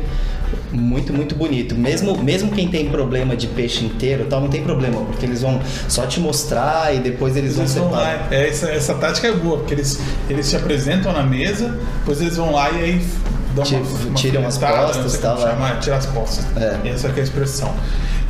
muito, 0.71 1.11
muito 1.13 1.35
bonito. 1.35 1.75
Mesmo, 1.75 2.19
mesmo 2.23 2.51
quem 2.53 2.69
tem 2.69 2.91
problema 2.91 3.35
de 3.35 3.47
peixe 3.47 3.83
inteiro, 3.85 4.27
tal, 4.29 4.43
não 4.43 4.49
tem 4.49 4.63
problema, 4.63 5.01
porque 5.07 5.25
eles 5.25 5.41
vão 5.41 5.59
só 5.89 6.07
te 6.07 6.21
mostrar 6.21 6.95
e 6.95 6.99
depois 6.99 7.35
eles, 7.35 7.57
Eles 7.57 7.75
vão 7.75 7.85
separar. 7.89 8.29
é, 8.31 8.49
essa, 8.49 8.69
essa 8.71 8.95
tática 8.95 9.29
é 9.29 9.33
boa, 9.33 9.57
porque 9.59 9.73
eles, 9.73 9.99
eles 10.29 10.47
se 10.47 10.55
apresentam 10.57 11.13
na 11.15 11.23
mesa, 11.23 11.79
depois 12.01 12.21
eles 12.21 12.37
vão 12.37 12.53
lá 12.53 12.71
e 12.73 12.83
aí 12.83 13.07
dão 13.55 13.65
Ti- 13.65 13.75
uma, 13.77 13.85
uma 14.09 14.15
tiram 14.15 14.47
as 14.47 14.59
postas, 14.59 15.19
tal, 15.19 15.39
chamar, 15.39 15.79
tirar 15.81 15.97
as 15.97 16.07
postas. 16.07 16.47
É. 16.57 16.89
Essa 16.89 17.09
é 17.09 17.21
a 17.21 17.23
expressão. 17.23 17.75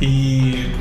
E, 0.01 0.75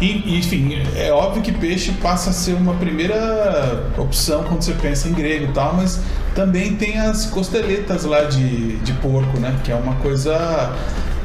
e, 0.00 0.38
enfim, 0.38 0.82
é 0.96 1.10
óbvio 1.12 1.42
que 1.42 1.52
peixe 1.52 1.92
passa 2.02 2.30
a 2.30 2.32
ser 2.32 2.54
uma 2.54 2.74
primeira 2.74 3.84
opção 3.96 4.44
quando 4.44 4.62
você 4.62 4.72
pensa 4.72 5.08
em 5.08 5.12
grego 5.12 5.46
e 5.46 5.52
tal, 5.52 5.74
mas 5.74 6.00
também 6.34 6.76
tem 6.76 6.98
as 6.98 7.26
costeletas 7.26 8.04
lá 8.04 8.24
de, 8.24 8.76
de 8.78 8.92
porco, 8.94 9.38
né? 9.38 9.54
Que 9.64 9.72
é 9.72 9.74
uma 9.74 9.94
coisa 9.96 10.72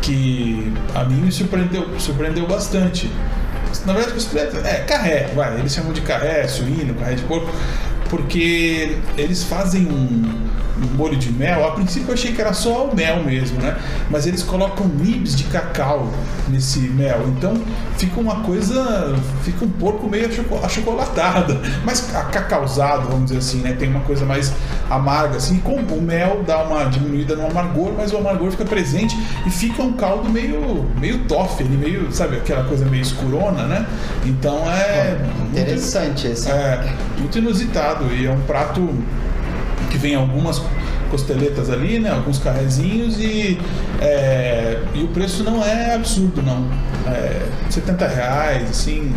que 0.01 0.73
a 0.95 1.03
mim 1.03 1.21
me 1.21 1.31
surpreendeu, 1.31 1.87
surpreendeu 1.99 2.47
bastante. 2.47 3.11
Na 3.85 3.93
verdade, 3.93 4.13
costeleta 4.13 4.57
é 4.67 4.79
carré, 4.83 5.29
vai, 5.35 5.57
eles 5.59 5.73
chamam 5.73 5.93
de 5.93 6.01
carré, 6.01 6.47
suíno, 6.47 6.93
carré 6.95 7.15
de 7.15 7.23
porco, 7.23 7.49
porque 8.09 8.97
eles 9.17 9.43
fazem 9.43 9.85
um 9.87 10.49
molho 10.88 11.15
de 11.17 11.31
mel. 11.31 11.67
A 11.67 11.71
princípio 11.71 12.09
eu 12.09 12.13
achei 12.13 12.31
que 12.33 12.41
era 12.41 12.53
só 12.53 12.85
o 12.85 12.95
mel 12.95 13.23
mesmo, 13.23 13.59
né? 13.61 13.77
Mas 14.09 14.25
eles 14.27 14.43
colocam 14.43 14.88
nibs 14.88 15.35
de 15.35 15.43
cacau 15.45 16.09
nesse 16.47 16.79
mel, 16.79 17.25
então 17.29 17.53
fica 17.97 18.19
uma 18.19 18.41
coisa, 18.41 19.15
fica 19.43 19.63
um 19.65 19.69
porco 19.69 20.09
meio 20.09 20.27
achoco- 20.27 20.59
achocolatado, 20.65 21.59
mas 21.85 22.13
acacauzado, 22.15 23.07
vamos 23.09 23.25
dizer 23.25 23.38
assim, 23.38 23.57
né? 23.59 23.73
Tem 23.77 23.89
uma 23.89 24.01
coisa 24.01 24.25
mais 24.25 24.51
amarga, 24.89 25.38
assim. 25.38 25.57
Com 25.59 25.75
o 25.75 26.01
mel 26.01 26.43
dá 26.45 26.63
uma 26.63 26.85
diminuída 26.85 27.35
no 27.35 27.47
amargor, 27.47 27.93
mas 27.95 28.11
o 28.11 28.17
amargor 28.17 28.51
fica 28.51 28.65
presente 28.65 29.15
e 29.45 29.50
fica 29.50 29.81
um 29.81 29.93
caldo 29.93 30.29
meio, 30.29 30.85
meio 31.00 31.19
toffee, 31.25 31.65
ele 31.65 31.77
meio, 31.77 32.11
sabe, 32.11 32.38
aquela 32.38 32.63
coisa 32.65 32.85
meio 32.85 33.01
escurona, 33.01 33.63
né? 33.63 33.85
Então 34.25 34.59
é 34.71 35.17
muito- 35.38 35.51
Interessante 35.57 36.27
esse. 36.27 36.50
é, 36.50 36.93
muito 37.17 37.38
inusitado 37.38 38.05
e 38.13 38.25
é 38.25 38.31
um 38.31 38.41
prato 38.41 38.89
que 39.91 39.98
vem 39.98 40.15
algumas 40.15 40.62
costeletas 41.10 41.69
ali, 41.69 42.00
né? 42.00 42.10
Alguns 42.10 42.39
carrezinhos 42.39 43.19
e, 43.19 43.60
é, 44.00 44.79
e 44.95 45.03
o 45.03 45.07
preço 45.10 45.43
não 45.43 45.63
é 45.63 45.93
absurdo, 45.95 46.41
não. 46.41 46.65
É 47.12 47.41
70 47.69 48.07
reais, 48.07 48.69
assim, 48.69 49.13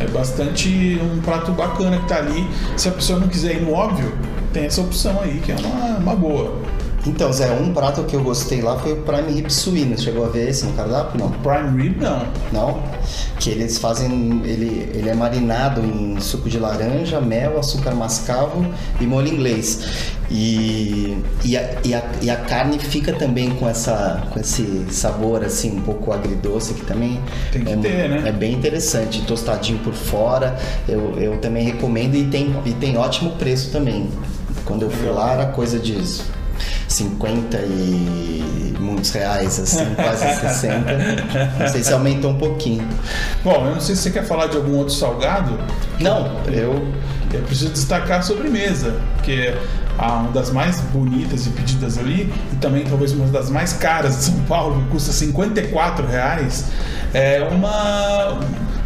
é 0.00 0.06
bastante 0.06 1.00
um 1.00 1.20
prato 1.20 1.52
bacana 1.52 1.98
que 1.98 2.08
tá 2.08 2.16
ali. 2.16 2.46
Se 2.76 2.88
a 2.88 2.92
pessoa 2.92 3.20
não 3.20 3.28
quiser 3.28 3.56
ir 3.56 3.62
no 3.62 3.72
óbvio, 3.72 4.12
tem 4.52 4.64
essa 4.64 4.80
opção 4.80 5.20
aí, 5.22 5.40
que 5.44 5.52
é 5.52 5.56
uma, 5.56 5.98
uma 5.98 6.16
boa. 6.16 6.60
Então, 7.06 7.32
Zé, 7.32 7.50
um 7.52 7.72
prato 7.72 8.02
que 8.02 8.14
eu 8.14 8.22
gostei 8.22 8.60
lá 8.60 8.76
foi 8.78 8.92
o 8.92 8.96
prime 9.02 9.32
rib 9.32 9.48
suíno. 9.48 9.96
Chegou 9.96 10.24
a 10.24 10.28
ver 10.28 10.48
esse 10.48 10.66
no 10.66 10.72
cardápio? 10.72 11.20
Não. 11.20 11.30
Prime 11.30 11.82
rib, 11.82 12.02
não. 12.02 12.26
Não? 12.52 12.82
Que 13.38 13.50
eles 13.50 13.78
fazem. 13.78 14.42
Ele, 14.44 14.90
ele 14.92 15.08
é 15.08 15.14
marinado 15.14 15.80
em 15.82 16.18
suco 16.20 16.50
de 16.50 16.58
laranja, 16.58 17.20
mel, 17.20 17.58
açúcar 17.58 17.94
mascavo 17.94 18.66
e 19.00 19.06
molho 19.06 19.28
inglês. 19.28 20.14
E, 20.28 21.16
e, 21.44 21.56
a, 21.56 21.76
e, 21.84 21.94
a, 21.94 22.02
e 22.20 22.30
a 22.30 22.36
carne 22.36 22.80
fica 22.80 23.12
também 23.12 23.50
com, 23.50 23.68
essa, 23.68 24.26
com 24.32 24.40
esse 24.40 24.86
sabor 24.90 25.44
assim, 25.44 25.76
um 25.76 25.82
pouco 25.82 26.12
agridoce 26.12 26.74
que 26.74 26.84
também 26.84 27.20
Tem 27.52 27.62
que 27.62 27.72
é, 27.72 27.76
ter, 27.76 28.08
né? 28.08 28.28
é 28.28 28.32
bem 28.32 28.52
interessante. 28.52 29.22
Tostadinho 29.22 29.78
por 29.78 29.94
fora. 29.94 30.58
Eu, 30.88 31.14
eu 31.20 31.38
também 31.38 31.64
recomendo 31.64 32.16
e 32.16 32.24
tem, 32.24 32.56
e 32.64 32.72
tem 32.72 32.96
ótimo 32.96 33.32
preço 33.32 33.70
também. 33.70 34.10
Quando 34.64 34.82
eu 34.82 34.90
fui 34.90 35.08
lá 35.08 35.32
era 35.32 35.46
coisa 35.46 35.78
de 35.78 35.94
50 36.88 37.56
e 37.58 38.74
muitos 38.80 39.10
reais, 39.10 39.58
assim, 39.58 39.94
quase 39.94 40.24
60. 40.40 41.58
Não 41.58 41.68
sei 41.68 41.82
se 41.82 41.92
aumentou 41.92 42.32
um 42.32 42.38
pouquinho. 42.38 42.86
Bom, 43.42 43.66
eu 43.66 43.74
não 43.74 43.80
sei 43.80 43.94
se 43.94 44.02
você 44.02 44.10
quer 44.10 44.24
falar 44.24 44.46
de 44.46 44.56
algum 44.56 44.76
outro 44.76 44.94
salgado. 44.94 45.58
Não, 46.00 46.40
eu. 46.46 46.92
Eu 47.32 47.42
preciso 47.42 47.70
destacar 47.70 48.20
a 48.20 48.22
sobremesa, 48.22 48.94
que 49.22 49.48
é 49.48 49.58
uma 49.98 50.30
das 50.30 50.50
mais 50.50 50.80
bonitas 50.80 51.46
e 51.46 51.50
pedidas 51.50 51.98
ali, 51.98 52.32
e 52.52 52.56
também 52.56 52.84
talvez 52.84 53.12
uma 53.12 53.26
das 53.26 53.50
mais 53.50 53.72
caras 53.72 54.16
de 54.16 54.24
São 54.24 54.40
Paulo, 54.42 54.82
que 54.84 54.90
custa 54.90 55.12
54 55.12 56.06
reais. 56.06 56.66
É 57.12 57.42
uma, 57.50 58.38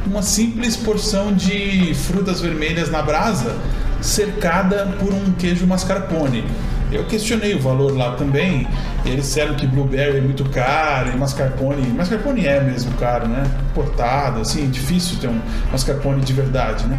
uma 0.07 0.23
simples 0.23 0.77
porção 0.77 1.33
de 1.33 1.95
frutas 1.95 2.41
vermelhas 2.41 2.91
na 2.91 3.03
brasa, 3.03 3.57
cercada 4.01 4.87
por 4.99 5.13
um 5.13 5.33
queijo 5.33 5.67
mascarpone. 5.67 6.45
Eu 6.93 7.05
questionei 7.05 7.55
o 7.55 7.61
valor 7.61 7.97
lá 7.97 8.13
também. 8.17 8.67
Eles 9.05 9.27
disseram 9.27 9.55
que 9.55 9.67
blueberry 9.67 10.19
é 10.19 10.21
muito 10.21 10.45
caro 10.51 11.11
e 11.11 11.17
mascarpone. 11.17 11.87
Mascarpone 11.89 12.47
é 12.47 12.61
mesmo 12.61 12.93
caro, 12.97 13.29
né? 13.29 13.45
Portado, 13.75 14.41
assim, 14.41 14.69
difícil 14.69 15.19
ter 15.19 15.29
um 15.29 15.41
mascarpone 15.71 16.21
de 16.21 16.33
verdade, 16.33 16.87
né? 16.87 16.99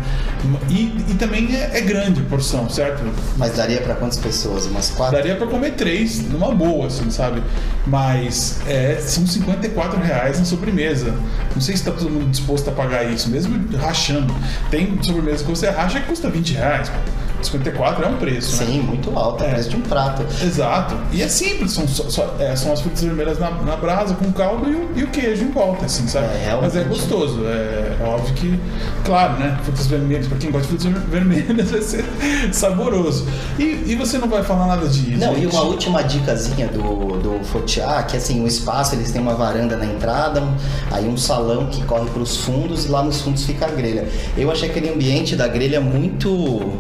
E, 0.70 0.96
e 1.10 1.14
também 1.16 1.56
é, 1.56 1.78
é 1.78 1.82
grande 1.82 2.22
a 2.22 2.24
porção, 2.24 2.70
certo? 2.70 3.04
Mas 3.38 3.56
daria 3.56 3.82
pra 3.82 3.96
quantas 3.96 4.18
pessoas? 4.18 4.66
Umas 4.66 4.90
quatro? 4.90 5.18
Daria 5.18 5.36
pra 5.36 5.48
comer 5.48 5.72
três, 5.74 6.22
numa 6.30 6.54
boa, 6.54 6.88
assim, 6.88 7.10
sabe? 7.10 7.44
Mas 7.86 8.62
é, 8.68 8.96
são 9.00 9.28
54 9.28 10.00
reais 10.00 10.40
na 10.40 10.46
sobremesa. 10.46 11.14
Não 11.54 11.62
sei 11.62 11.76
se 11.76 11.84
tá 11.84 11.92
todo 11.92 12.10
mundo 12.10 12.30
disposto 12.30 12.70
a 12.70 12.74
pagar 12.74 13.04
isso, 13.04 13.30
mesmo 13.30 13.60
rachando. 13.78 14.34
Tem 14.70 14.98
sobremesa 15.04 15.44
que 15.44 15.50
você 15.50 15.70
racha 15.70 16.00
que 16.00 16.08
custa 16.08 16.30
20 16.30 16.54
reais. 16.54 16.90
pô. 16.90 17.21
54 17.48 18.06
é 18.06 18.08
um 18.08 18.18
preço, 18.18 18.58
né? 18.58 18.66
Sim, 18.66 18.80
muito 18.82 19.18
alto, 19.18 19.44
é 19.44 19.48
É. 19.48 19.54
preço 19.54 19.70
de 19.70 19.76
um 19.78 19.82
prato. 19.82 20.24
Exato. 20.44 20.96
E 21.12 21.22
é 21.22 21.28
simples, 21.28 21.72
são, 21.72 21.88
só- 21.88 22.10
só- 22.10 22.36
é, 22.40 22.56
são 22.56 22.72
as 22.74 22.82
frutas 22.82 23.02
vermelhas 23.04 23.40
na, 23.40 23.50
na 23.52 23.76
brasa 23.76 24.14
com 24.16 24.32
caldo 24.32 24.70
e 24.72 24.76
o, 24.76 24.90
e 24.96 25.04
o 25.04 25.08
queijo 25.08 25.44
em 25.44 25.52
volta, 25.52 25.86
assim, 25.86 26.08
sabe? 26.08 26.26
É. 26.28 26.58
Mas 26.62 26.76
é 26.76 26.84
gostoso. 26.84 27.46
É, 27.46 27.98
é 28.00 28.04
óbvio 28.06 28.34
que, 28.36 28.60
claro, 29.06 29.40
né? 29.40 29.58
Frutas 29.64 29.88
vermelhas, 29.88 30.28
pra 30.28 30.38
quem 30.38 30.52
gosta 30.52 30.68
de 30.76 30.78
frutas 30.84 31.02
ver- 31.10 31.10
vermelhas, 31.22 31.70
vai 31.72 31.82
ser 31.82 32.06
saboroso. 32.52 33.26
E, 33.60 33.64
e 33.88 33.96
você 33.96 34.18
não 34.18 34.28
vai 34.28 34.44
falar 34.44 34.68
nada 34.68 34.88
de 34.88 35.18
Não, 35.18 35.34
e 35.34 35.42
gente? 35.42 35.54
uma 35.56 35.64
última 35.64 36.04
dicasinha 36.04 36.68
do, 36.68 37.18
do 37.18 37.44
Fotiá, 37.46 38.04
que 38.04 38.18
assim, 38.18 38.44
o 38.44 38.48
espaço, 38.48 38.96
eles 38.96 39.12
têm 39.12 39.22
uma 39.22 39.36
varanda 39.36 39.76
na 39.78 39.86
entrada, 39.86 40.42
um- 40.42 40.56
aí 40.92 41.08
um 41.08 41.18
salão 41.18 41.68
que 41.68 41.84
corre 41.86 42.10
para 42.10 42.22
os 42.22 42.38
fundos 42.38 42.86
e 42.86 42.90
lá 42.90 43.04
nos 43.04 43.22
fundos 43.22 43.44
fica 43.46 43.66
a 43.66 43.70
grelha. 43.70 44.08
Eu 44.38 44.52
achei 44.52 44.70
aquele 44.70 44.90
ambiente 44.90 45.36
da 45.36 45.48
grelha 45.48 45.80
muito 45.82 46.74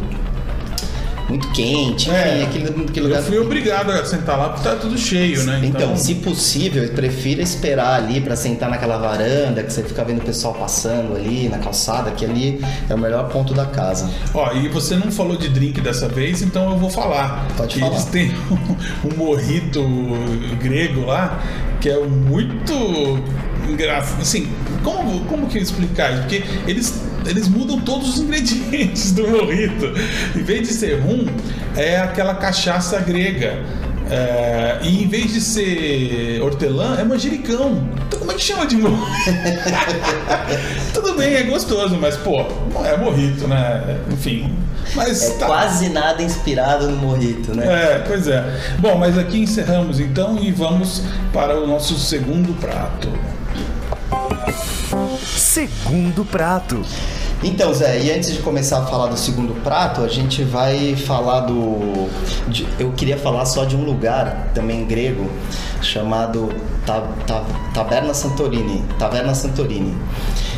muito 1.32 1.50
quente, 1.52 2.10
enfim, 2.10 2.18
É, 2.18 2.44
aquele, 2.44 2.70
aquele 2.70 3.08
lugar 3.08 3.20
Eu 3.20 3.26
fui 3.26 3.40
obrigado 3.40 3.92
a 3.92 4.06
sentar 4.06 4.38
lá 4.38 4.50
porque 4.50 4.68
tá 4.68 4.76
tudo 4.76 4.98
cheio, 4.98 5.44
né? 5.44 5.62
Então, 5.64 5.96
se 5.96 6.16
possível, 6.16 6.88
prefira 6.90 7.42
esperar 7.42 7.96
ali 7.96 8.22
pra 8.22 8.36
sentar 8.36 8.70
naquela 8.70 8.98
varanda, 8.98 9.64
que 9.64 9.72
você 9.72 9.84
fica 9.84 10.04
vendo 10.04 10.20
o 10.20 10.26
pessoal 10.26 10.54
passando 10.54 11.16
ali 11.16 11.50
na 11.50 11.58
calçada, 11.58 12.12
que 12.12 12.26
ali 12.26 12.62
é 12.90 12.94
o 12.94 12.98
melhor 12.98 13.30
ponto 13.30 13.54
da 13.54 13.66
casa. 13.66 14.10
Ó, 14.34 14.54
e 14.54 14.68
você 14.68 14.96
não 14.96 15.12
falou 15.12 15.38
de 15.38 15.50
drink 15.50 15.80
dessa 15.82 16.08
vez, 16.08 16.42
então 16.42 16.72
eu 16.72 16.78
vou 16.78 16.90
falar. 16.90 17.48
Pode 17.56 17.80
falar. 17.80 17.92
Eles 17.94 18.06
têm 18.06 18.32
um, 18.52 19.10
um 19.10 19.18
morrito 19.18 19.84
grego 20.62 21.06
lá, 21.06 21.42
que 21.80 21.90
é 21.90 22.00
muito 22.00 22.74
engraçado. 23.70 24.22
Assim, 24.22 24.48
como, 24.84 25.22
como 25.26 25.48
que 25.48 25.58
eu 25.58 25.62
explicar 25.62 26.12
isso? 26.12 26.22
Porque 26.22 26.44
eles, 26.68 27.02
eles 27.25 27.48
mudam 27.48 27.80
todos 27.80 28.10
os 28.10 28.20
ingredientes 28.20 29.12
do 29.13 29.28
morrito. 29.28 29.86
Em 30.36 30.44
vez 30.44 30.68
de 30.68 30.74
ser 30.74 31.00
rum, 31.00 31.25
é 31.75 31.98
aquela 31.98 32.36
cachaça 32.36 33.00
grega. 33.00 33.63
É, 34.10 34.80
e 34.84 35.04
em 35.04 35.08
vez 35.08 35.32
de 35.34 35.40
ser 35.40 36.42
hortelã, 36.42 36.98
é 37.00 37.04
manjericão. 37.04 37.88
Então 38.08 38.20
como 38.20 38.32
é 38.32 38.36
que 38.36 38.42
chama 38.42 38.66
de 38.66 38.75
morrito? 38.75 39.06
Tudo 40.94 41.13
bem, 41.16 41.36
é 41.36 41.44
gostoso, 41.44 41.96
mas 42.00 42.18
pô, 42.18 42.44
não 42.74 42.86
é 42.86 42.98
morrito, 42.98 43.48
né? 43.48 43.98
Enfim. 44.12 44.54
Mas 44.96 45.24
É 45.24 45.38
tá. 45.38 45.46
quase 45.46 45.90
nada 45.90 46.22
inspirado 46.22 46.90
no 46.90 46.98
Morrito, 46.98 47.56
né? 47.56 47.66
É, 47.66 48.04
pois 48.06 48.28
é. 48.28 48.44
Bom, 48.80 48.98
mas 48.98 49.18
aqui 49.18 49.40
encerramos 49.40 50.00
então 50.01 50.38
e 50.38 50.51
vamos 50.51 51.01
para 51.32 51.58
o 51.58 51.66
nosso 51.66 51.98
segundo 51.98 52.54
prato. 52.60 53.08
Segundo 55.36 56.26
prato. 56.26 56.82
Então, 57.44 57.74
Zé, 57.74 58.00
e 58.02 58.12
antes 58.12 58.32
de 58.34 58.40
começar 58.40 58.80
a 58.84 58.86
falar 58.86 59.08
do 59.08 59.18
segundo 59.18 59.54
prato, 59.64 60.02
a 60.02 60.08
gente 60.08 60.44
vai 60.44 60.96
falar 60.96 61.42
do. 61.42 62.08
de- 62.48 62.68
eu 62.78 62.92
queria 62.92 63.18
falar 63.18 63.46
só 63.46 63.66
de 63.66 63.76
um 63.76 63.84
lugar, 63.84 64.52
também 64.54 64.86
grego, 64.86 65.28
chamado 65.82 66.50
Ta- 66.86 67.02
Ta- 67.26 67.44
Santorini. 68.14 68.84
Taverna 69.00 69.34
Santorini. 69.34 69.98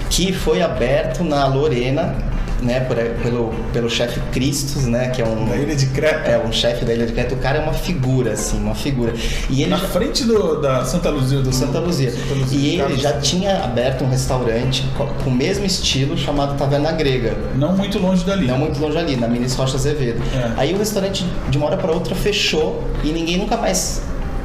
Que 0.09 0.33
foi 0.33 0.61
aberto 0.61 1.23
na 1.23 1.47
Lorena, 1.47 2.15
né, 2.63 2.79
por- 2.81 2.95
pelo, 3.21 3.53
pelo 3.71 3.89
chefe 3.89 4.19
Christos, 4.31 4.85
né, 4.85 5.09
que 5.09 5.21
é 5.21 5.25
um. 5.25 5.45
Da 5.45 5.55
ilha 5.55 5.75
de 5.75 5.87
Creta. 5.87 6.31
É, 6.31 6.37
um 6.39 6.51
chefe 6.51 6.85
da 6.85 6.93
Ilha 6.93 7.05
de 7.05 7.13
Creta. 7.13 7.35
O 7.35 7.37
cara 7.37 7.59
é 7.59 7.61
uma 7.61 7.73
figura, 7.73 8.33
assim, 8.33 8.57
uma 8.57 8.73
figura. 8.75 9.13
E 9.49 9.61
ele 9.61 9.69
Na 9.71 9.77
já- 9.77 9.87
frente 9.87 10.23
do, 10.23 10.59
da 10.61 10.83
Santa 10.85 11.09
Luzia. 11.09 11.41
Do, 11.41 11.53
Santa 11.53 11.79
Luzia. 11.79 12.11
Santa 12.11 12.33
Luzia, 12.33 12.59
E 12.59 12.79
ele 12.81 12.97
já 12.97 13.13
tinha 13.19 13.63
aberto 13.63 14.03
um 14.03 14.09
restaurante 14.09 14.83
co- 14.97 15.07
com 15.23 15.29
o 15.29 15.33
mesmo 15.33 15.65
estilo 15.65 16.17
chamado 16.17 16.57
Taverna 16.57 16.91
Grega. 16.91 17.35
Não 17.55 17.73
muito 17.75 17.99
longe 17.99 18.23
dali. 18.23 18.47
Não 18.47 18.57
muito 18.57 18.79
longe 18.79 18.97
ali, 18.97 19.15
na 19.15 19.27
Minas 19.27 19.53
Rocha 19.55 19.75
Azevedo. 19.75 20.21
É. 20.35 20.51
Aí 20.57 20.73
o 20.73 20.77
restaurante, 20.77 21.25
de 21.49 21.57
uma 21.57 21.67
hora 21.67 21.77
para 21.77 21.91
outra, 21.91 22.15
fechou 22.15 22.83
e 23.03 23.09
ninguém 23.11 23.37
nunca 23.37 23.57
mais. 23.57 24.01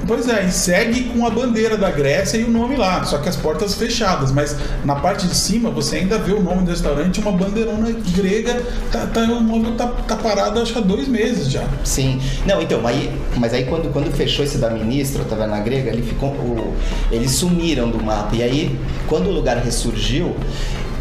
Pois 0.09 0.27
é, 0.27 0.47
e 0.47 0.50
segue 0.50 1.05
com 1.05 1.27
a 1.27 1.31
bandeira 1.31 1.77
da 1.77 1.91
Grécia 1.91 2.38
e 2.38 2.45
o 2.45 2.50
nome 2.50 2.75
lá, 2.77 3.05
só 3.05 3.19
que 3.19 3.29
as 3.29 3.37
portas 3.37 3.75
fechadas, 3.75 4.33
mas 4.33 4.57
na 4.85 4.97
parte 4.97 5.27
de 5.27 5.35
cima 5.35 5.71
você 5.71 5.97
ainda 5.99 6.17
vê 6.19 6.33
o 6.33 6.43
nome 6.43 6.62
do 6.62 6.71
restaurante, 6.71 7.21
uma 7.21 7.31
bandeirona 7.31 7.91
grega, 8.17 8.62
tá, 8.91 9.07
tá, 9.07 9.21
o 9.25 9.41
móvel 9.43 9.77
tá, 9.77 9.87
tá 9.87 10.17
parado 10.17 10.61
acho 10.61 10.73
que 10.73 10.79
há 10.79 10.83
dois 10.83 11.07
meses 11.07 11.50
já. 11.50 11.62
Sim. 11.85 12.21
Não, 12.47 12.62
então, 12.62 12.87
aí, 12.87 13.12
mas 13.37 13.53
aí 13.53 13.65
quando, 13.67 13.93
quando 13.93 14.11
fechou 14.11 14.45
esse 14.45 14.57
da 14.57 14.71
Ministra, 14.71 15.23
a 15.23 15.25
Taverna 15.27 15.61
Grega, 15.61 15.91
ele 15.91 16.03
ficou, 16.03 16.31
o- 16.31 16.75
eles 17.12 17.33
sumiram 17.33 17.91
do 17.91 18.03
mapa. 18.03 18.35
E 18.35 18.43
aí, 18.43 18.79
quando 19.07 19.27
o 19.29 19.31
lugar 19.31 19.59
ressurgiu, 19.59 20.35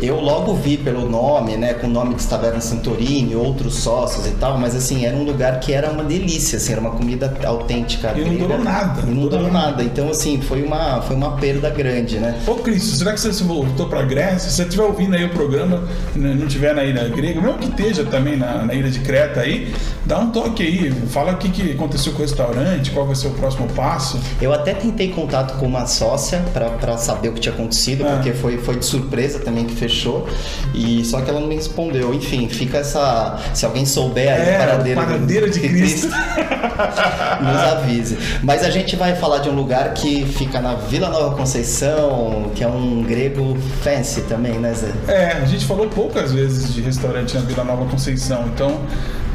eu 0.01 0.19
logo 0.19 0.53
vi 0.53 0.77
pelo 0.77 1.09
nome, 1.09 1.57
né, 1.57 1.73
com 1.73 1.87
o 1.87 1.89
nome 1.89 2.15
de 2.15 2.25
Taverna 2.25 2.61
Santorini, 2.61 3.35
outros 3.35 3.75
sócios 3.75 4.25
e 4.27 4.31
tal, 4.31 4.57
mas 4.57 4.75
assim, 4.75 5.05
era 5.05 5.15
um 5.15 5.23
lugar 5.23 5.59
que 5.59 5.73
era 5.73 5.89
uma 5.91 6.03
delícia, 6.03 6.57
assim, 6.57 6.71
era 6.73 6.81
uma 6.81 6.91
comida 6.91 7.33
autêntica. 7.45 8.13
E 8.15 8.21
não 8.21 8.35
durou 8.35 8.59
nada, 8.63 9.01
E 9.01 9.11
não 9.13 9.27
durou 9.27 9.51
nada. 9.51 9.83
Então, 9.83 10.09
assim, 10.09 10.39
foi 10.41 10.63
uma, 10.63 11.01
foi 11.01 11.15
uma 11.15 11.31
perda 11.37 11.69
grande, 11.69 12.17
né? 12.19 12.39
Ô 12.45 12.55
Cristo, 12.55 12.95
será 12.95 13.13
que 13.13 13.19
você 13.19 13.33
se 13.33 13.43
voltou 13.43 13.87
pra 13.87 14.01
Grécia? 14.03 14.49
Se 14.49 14.55
você 14.55 14.63
estiver 14.63 14.83
ouvindo 14.83 15.15
aí 15.15 15.25
o 15.25 15.29
programa, 15.29 15.83
e 16.15 16.19
não 16.19 16.45
estiver 16.45 16.73
na 16.75 16.83
ilha 16.83 17.07
grega, 17.09 17.41
mesmo 17.41 17.57
que 17.57 17.67
esteja 17.67 18.03
também 18.05 18.37
na, 18.37 18.65
na 18.65 18.73
ilha 18.73 18.89
de 18.89 18.99
Creta 18.99 19.41
aí, 19.41 19.73
dá 20.05 20.19
um 20.19 20.29
toque 20.31 20.63
aí, 20.63 20.91
fala 21.09 21.33
o 21.33 21.37
que, 21.37 21.49
que 21.49 21.71
aconteceu 21.71 22.11
com 22.13 22.19
o 22.19 22.21
restaurante, 22.21 22.91
qual 22.91 23.05
vai 23.05 23.15
ser 23.15 23.27
o 23.27 23.31
próximo 23.31 23.67
passo. 23.75 24.19
Eu 24.41 24.53
até 24.53 24.73
tentei 24.73 25.09
contato 25.09 25.57
com 25.59 25.65
uma 25.65 25.85
sócia 25.85 26.43
para 26.53 26.97
saber 26.97 27.29
o 27.29 27.33
que 27.33 27.39
tinha 27.41 27.53
acontecido, 27.53 28.05
Ah. 28.05 28.13
porque 28.15 28.33
foi, 28.33 28.57
foi 28.57 28.77
de 28.77 28.85
surpresa 28.85 29.39
também 29.39 29.65
que 29.65 29.75
fechou. 29.87 30.27
E 30.73 31.03
só 31.05 31.21
que 31.21 31.29
ela 31.29 31.39
não 31.39 31.47
me 31.47 31.55
respondeu. 31.55 32.13
Enfim, 32.13 32.47
fica 32.49 32.77
essa. 32.77 33.39
Se 33.53 33.65
alguém 33.65 33.85
souber 33.85 34.31
aí 34.31 34.49
É, 34.49 34.93
o 34.93 34.95
paradeiro 34.95 35.49
de 35.49 35.59
Cristo. 35.61 36.07
nos 37.41 37.61
avise. 37.63 38.17
Mas 38.43 38.63
a 38.63 38.69
gente 38.69 38.95
vai 38.95 39.15
falar 39.15 39.39
de 39.39 39.49
um 39.49 39.55
lugar 39.55 39.93
que 39.93 40.25
fica 40.25 40.59
na 40.59 40.75
Vila 40.75 41.09
Nova 41.09 41.35
Conceição, 41.35 42.51
que 42.53 42.63
é 42.63 42.67
um 42.67 43.03
grego 43.03 43.57
fancy 43.81 44.21
também, 44.21 44.53
né, 44.59 44.73
Zé? 44.73 44.91
É, 45.07 45.31
a 45.41 45.45
gente 45.45 45.65
falou 45.65 45.87
poucas 45.87 46.31
vezes 46.31 46.73
de 46.73 46.81
restaurante 46.81 47.35
na 47.35 47.41
Vila 47.41 47.63
Nova 47.63 47.85
Conceição, 47.85 48.45
então 48.53 48.79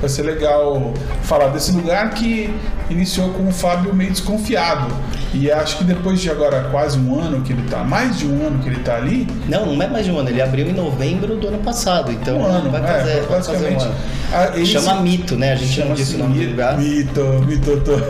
vai 0.01 0.09
ser 0.09 0.23
legal 0.23 0.93
falar 1.23 1.49
desse 1.49 1.73
lugar 1.73 2.11
que 2.11 2.53
iniciou 2.91 3.31
com 3.31 3.49
o 3.49 3.53
Fábio 3.53 3.95
meio 3.95 4.11
desconfiado. 4.11 4.93
E 5.35 5.51
acho 5.51 5.79
que 5.79 5.85
depois 5.85 6.21
de 6.21 6.31
agora 6.31 6.69
quase 6.71 6.99
um 6.99 7.19
ano 7.19 7.41
que 7.43 7.53
ele 7.53 7.63
tá, 7.69 7.83
mais 7.83 8.19
de 8.19 8.27
um 8.27 8.47
ano 8.47 8.59
que 8.63 8.69
ele 8.69 8.81
tá 8.81 8.97
ali, 8.97 9.27
Não, 9.49 9.65
não 9.67 9.83
é 9.83 9.89
mais 9.89 10.05
de 10.05 10.13
um 10.13 10.19
ano. 10.19 10.29
Ele 10.29 10.43
abriu 10.43 10.67
em 10.67 10.73
novembro 10.73 11.37
do 11.37 11.49
ano 11.49 11.59
passado. 11.59 12.13
Então 12.13 12.39
um 12.39 12.45
ano, 12.47 12.71
vai 12.71 12.83
é, 12.83 12.87
fazer, 12.87 13.21
vai 13.23 13.43
fazer 13.43 13.75
um 13.75 13.81
ano. 13.81 13.95
Ah, 14.33 14.51
eles- 14.55 14.69
Chama 14.69 15.01
Mito, 15.03 15.37
né? 15.37 15.53
A 15.53 15.57
gente 15.57 15.81
não 15.81 15.95
disse 15.95 16.15
o 16.17 16.19
nome 16.19 16.45
do 16.45 16.51
lugar. 16.51 16.79
Mito, 16.79 17.23
mitoto. 17.47 17.93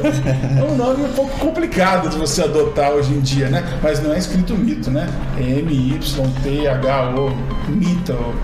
É 0.58 0.62
um 0.62 0.76
nome 0.76 1.04
um 1.04 1.12
pouco 1.12 1.38
complicado 1.38 2.08
de 2.08 2.16
você 2.16 2.42
adotar 2.42 2.90
hoje 2.90 3.12
em 3.12 3.20
dia, 3.20 3.48
né? 3.48 3.64
Mas 3.82 4.02
não 4.02 4.12
é 4.12 4.18
escrito 4.18 4.54
mito, 4.54 4.90
né? 4.90 5.08
É 5.38 5.42
M-Y-T-H-O, 5.60 7.32
mito. 7.68 8.34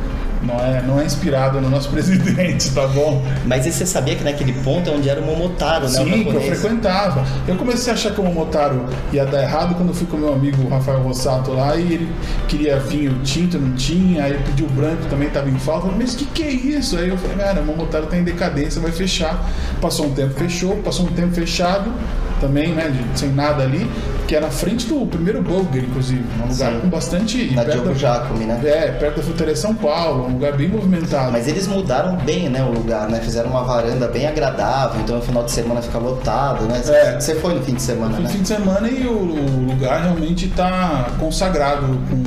Não 0.42 0.55
é, 0.61 0.83
não 0.83 1.01
é 1.01 1.05
inspirado 1.05 1.61
no 1.61 1.68
nosso 1.68 1.88
presidente, 1.90 2.70
tá 2.72 2.87
bom? 2.87 3.24
Mas 3.44 3.66
e 3.66 3.72
você 3.72 3.85
sabia 3.87 4.14
que 4.14 4.24
naquele 4.24 4.53
ponto 4.53 4.88
é 4.88 4.92
onde 4.92 5.09
era 5.09 5.20
o 5.20 5.24
Momotaro, 5.24 5.85
né? 5.85 5.88
Sim, 5.88 6.24
que 6.24 6.35
eu 6.35 6.40
frequentava. 6.40 7.24
Eu 7.46 7.57
comecei 7.57 7.92
a 7.92 7.94
achar 7.94 8.12
que 8.12 8.20
o 8.20 8.24
Momotaro 8.24 8.87
ia 9.12 9.27
dar 9.27 9.42
errado 9.42 9.74
quando 9.74 9.88
eu 9.88 9.94
fui 9.94 10.07
com 10.07 10.16
meu 10.16 10.33
amigo 10.33 10.68
Rafael 10.68 11.01
Rossato 11.03 11.53
lá 11.53 11.77
e 11.77 11.92
ele 11.94 12.12
queria 12.46 12.79
vinho 12.79 13.20
tinto, 13.22 13.59
não 13.59 13.74
tinha, 13.74 14.24
aí 14.24 14.38
pediu 14.44 14.66
branco 14.68 15.05
também 15.11 15.29
tava 15.31 15.48
em 15.48 15.59
falta. 15.59 15.88
Mas 15.88 16.14
o 16.14 16.18
que, 16.18 16.27
que 16.27 16.42
é 16.42 16.51
isso? 16.51 16.96
Aí 16.96 17.09
eu 17.09 17.18
falei, 17.18 17.37
cara, 17.37 17.61
o 17.61 17.64
Momotaro 17.64 18.07
tá 18.07 18.16
em 18.16 18.22
decadência, 18.22 18.81
vai 18.81 18.92
fechar. 18.92 19.48
Passou 19.81 20.07
um 20.07 20.11
tempo, 20.11 20.35
fechou, 20.35 20.77
passou 20.77 21.07
um 21.07 21.12
tempo 21.12 21.35
fechado 21.35 21.92
também, 22.40 22.72
né, 22.74 22.88
de- 22.88 23.18
sem 23.18 23.31
nada 23.31 23.62
ali, 23.62 23.88
que 24.27 24.37
é 24.37 24.40
na 24.40 24.51
frente 24.51 24.87
do 24.87 25.07
primeiro 25.07 25.42
Burger, 25.42 25.85
inclusive, 25.85 26.22
um 26.44 26.48
lugar 26.53 26.72
Sim. 26.72 26.81
com 26.81 26.88
bastante... 26.88 27.46
Da 27.55 27.64
perto 27.64 27.83
Diogo 27.83 27.94
Giacomi, 27.98 28.44
né? 28.44 28.61
É, 28.64 28.90
perto 28.92 29.16
da 29.16 29.22
Fruteria 29.22 29.57
São 29.57 29.74
Paulo, 29.74 30.27
um 30.27 30.33
lugar 30.35 30.53
bem 30.57 30.68
movimentado. 30.68 31.33
Mas 31.33 31.48
eles 31.48 31.66
mudaram 31.66 32.16
bem, 32.16 32.48
né, 32.48 32.62
o 32.62 32.70
lugar, 32.72 33.09
né? 33.09 33.20
Fizeram 33.20 33.51
uma 33.51 33.64
varanda 33.64 34.07
bem 34.09 34.27
agradável, 34.27 35.01
então 35.01 35.16
no 35.16 35.22
final 35.22 35.44
de 35.44 35.51
semana 35.51 35.81
fica 35.81 35.98
lotado, 35.98 36.64
né? 36.66 36.81
É. 36.87 37.18
Você 37.20 37.35
foi 37.37 37.55
no 37.55 37.62
fim 37.62 37.74
de 37.74 37.83
semana, 37.83 38.16
No 38.16 38.22
né? 38.22 38.29
fim 38.29 38.42
de 38.42 38.48
semana 38.48 38.88
e 38.88 39.07
o, 39.07 39.12
o 39.12 39.66
lugar 39.70 40.03
realmente 40.03 40.46
está 40.46 41.09
consagrado 41.18 41.87
com 42.11 42.22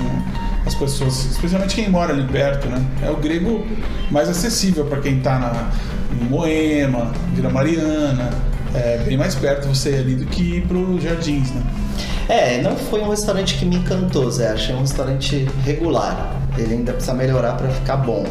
as 0.65 0.75
pessoas, 0.75 1.25
especialmente 1.25 1.75
quem 1.75 1.89
mora 1.89 2.13
ali 2.13 2.23
perto, 2.27 2.67
né? 2.67 2.81
É 3.03 3.09
o 3.09 3.17
grego 3.17 3.65
mais 4.09 4.29
acessível 4.29 4.85
para 4.85 4.99
quem 5.01 5.17
está 5.17 5.37
na 5.39 5.51
em 6.11 6.25
Moema, 6.25 7.11
Vila 7.33 7.49
Mariana, 7.49 8.29
é 8.73 9.03
bem 9.05 9.17
mais 9.17 9.35
perto 9.35 9.67
você 9.67 9.89
ali 9.89 10.15
do 10.15 10.25
que 10.25 10.57
ir 10.57 10.67
pro 10.67 10.99
Jardins, 10.99 11.51
né? 11.51 11.61
É, 12.29 12.61
não 12.61 12.75
foi 12.75 13.01
um 13.01 13.09
restaurante 13.09 13.55
que 13.55 13.65
me 13.65 13.75
encantou, 13.75 14.29
Zé. 14.31 14.49
Achei 14.49 14.73
um 14.73 14.81
restaurante 14.81 15.47
regular. 15.65 16.39
Ele 16.57 16.75
ainda 16.75 16.93
precisa 16.93 17.13
melhorar 17.13 17.53
para 17.53 17.69
ficar 17.69 17.97
bom. 17.97 18.25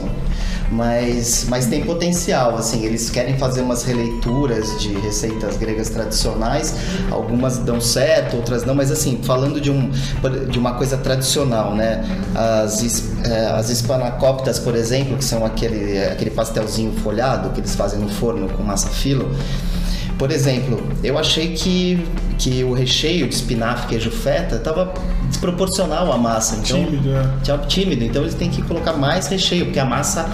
Mas, 0.70 1.46
mas 1.48 1.66
tem 1.66 1.84
potencial, 1.84 2.56
assim, 2.56 2.84
eles 2.84 3.10
querem 3.10 3.36
fazer 3.36 3.60
umas 3.60 3.82
releituras 3.82 4.80
de 4.80 4.92
receitas 5.00 5.56
gregas 5.56 5.90
tradicionais, 5.90 6.76
algumas 7.10 7.58
dão 7.58 7.80
certo, 7.80 8.36
outras 8.36 8.64
não, 8.64 8.72
mas 8.72 8.92
assim, 8.92 9.18
falando 9.24 9.60
de, 9.60 9.68
um, 9.68 9.90
de 10.48 10.58
uma 10.60 10.74
coisa 10.74 10.96
tradicional, 10.96 11.74
né? 11.74 12.04
As, 12.36 12.84
eh, 13.24 13.52
as 13.52 13.68
espanacóptas, 13.68 14.60
por 14.60 14.76
exemplo, 14.76 15.16
que 15.16 15.24
são 15.24 15.44
aquele, 15.44 16.04
aquele 16.04 16.30
pastelzinho 16.30 16.92
folhado 17.00 17.50
que 17.50 17.58
eles 17.58 17.74
fazem 17.74 17.98
no 17.98 18.08
forno 18.08 18.48
com 18.50 18.62
massa 18.62 18.90
filo, 18.90 19.28
por 20.20 20.30
exemplo, 20.30 20.82
eu 21.02 21.18
achei 21.18 21.54
que, 21.54 22.04
que 22.38 22.62
o 22.62 22.74
recheio 22.74 23.26
de 23.26 23.34
espinafre, 23.34 23.88
queijo 23.88 24.10
feta, 24.10 24.56
estava 24.56 24.92
desproporcional 25.30 26.12
à 26.12 26.18
massa. 26.18 26.56
Então, 26.56 26.84
Tímido, 26.84 27.10
é. 27.16 27.22
Tinha- 27.42 27.58
tímido. 27.58 28.04
Então 28.04 28.20
eles 28.22 28.34
têm 28.34 28.50
que 28.50 28.60
colocar 28.60 28.92
mais 28.92 29.28
recheio, 29.28 29.64
porque 29.64 29.78
a 29.80 29.84
massa 29.86 30.28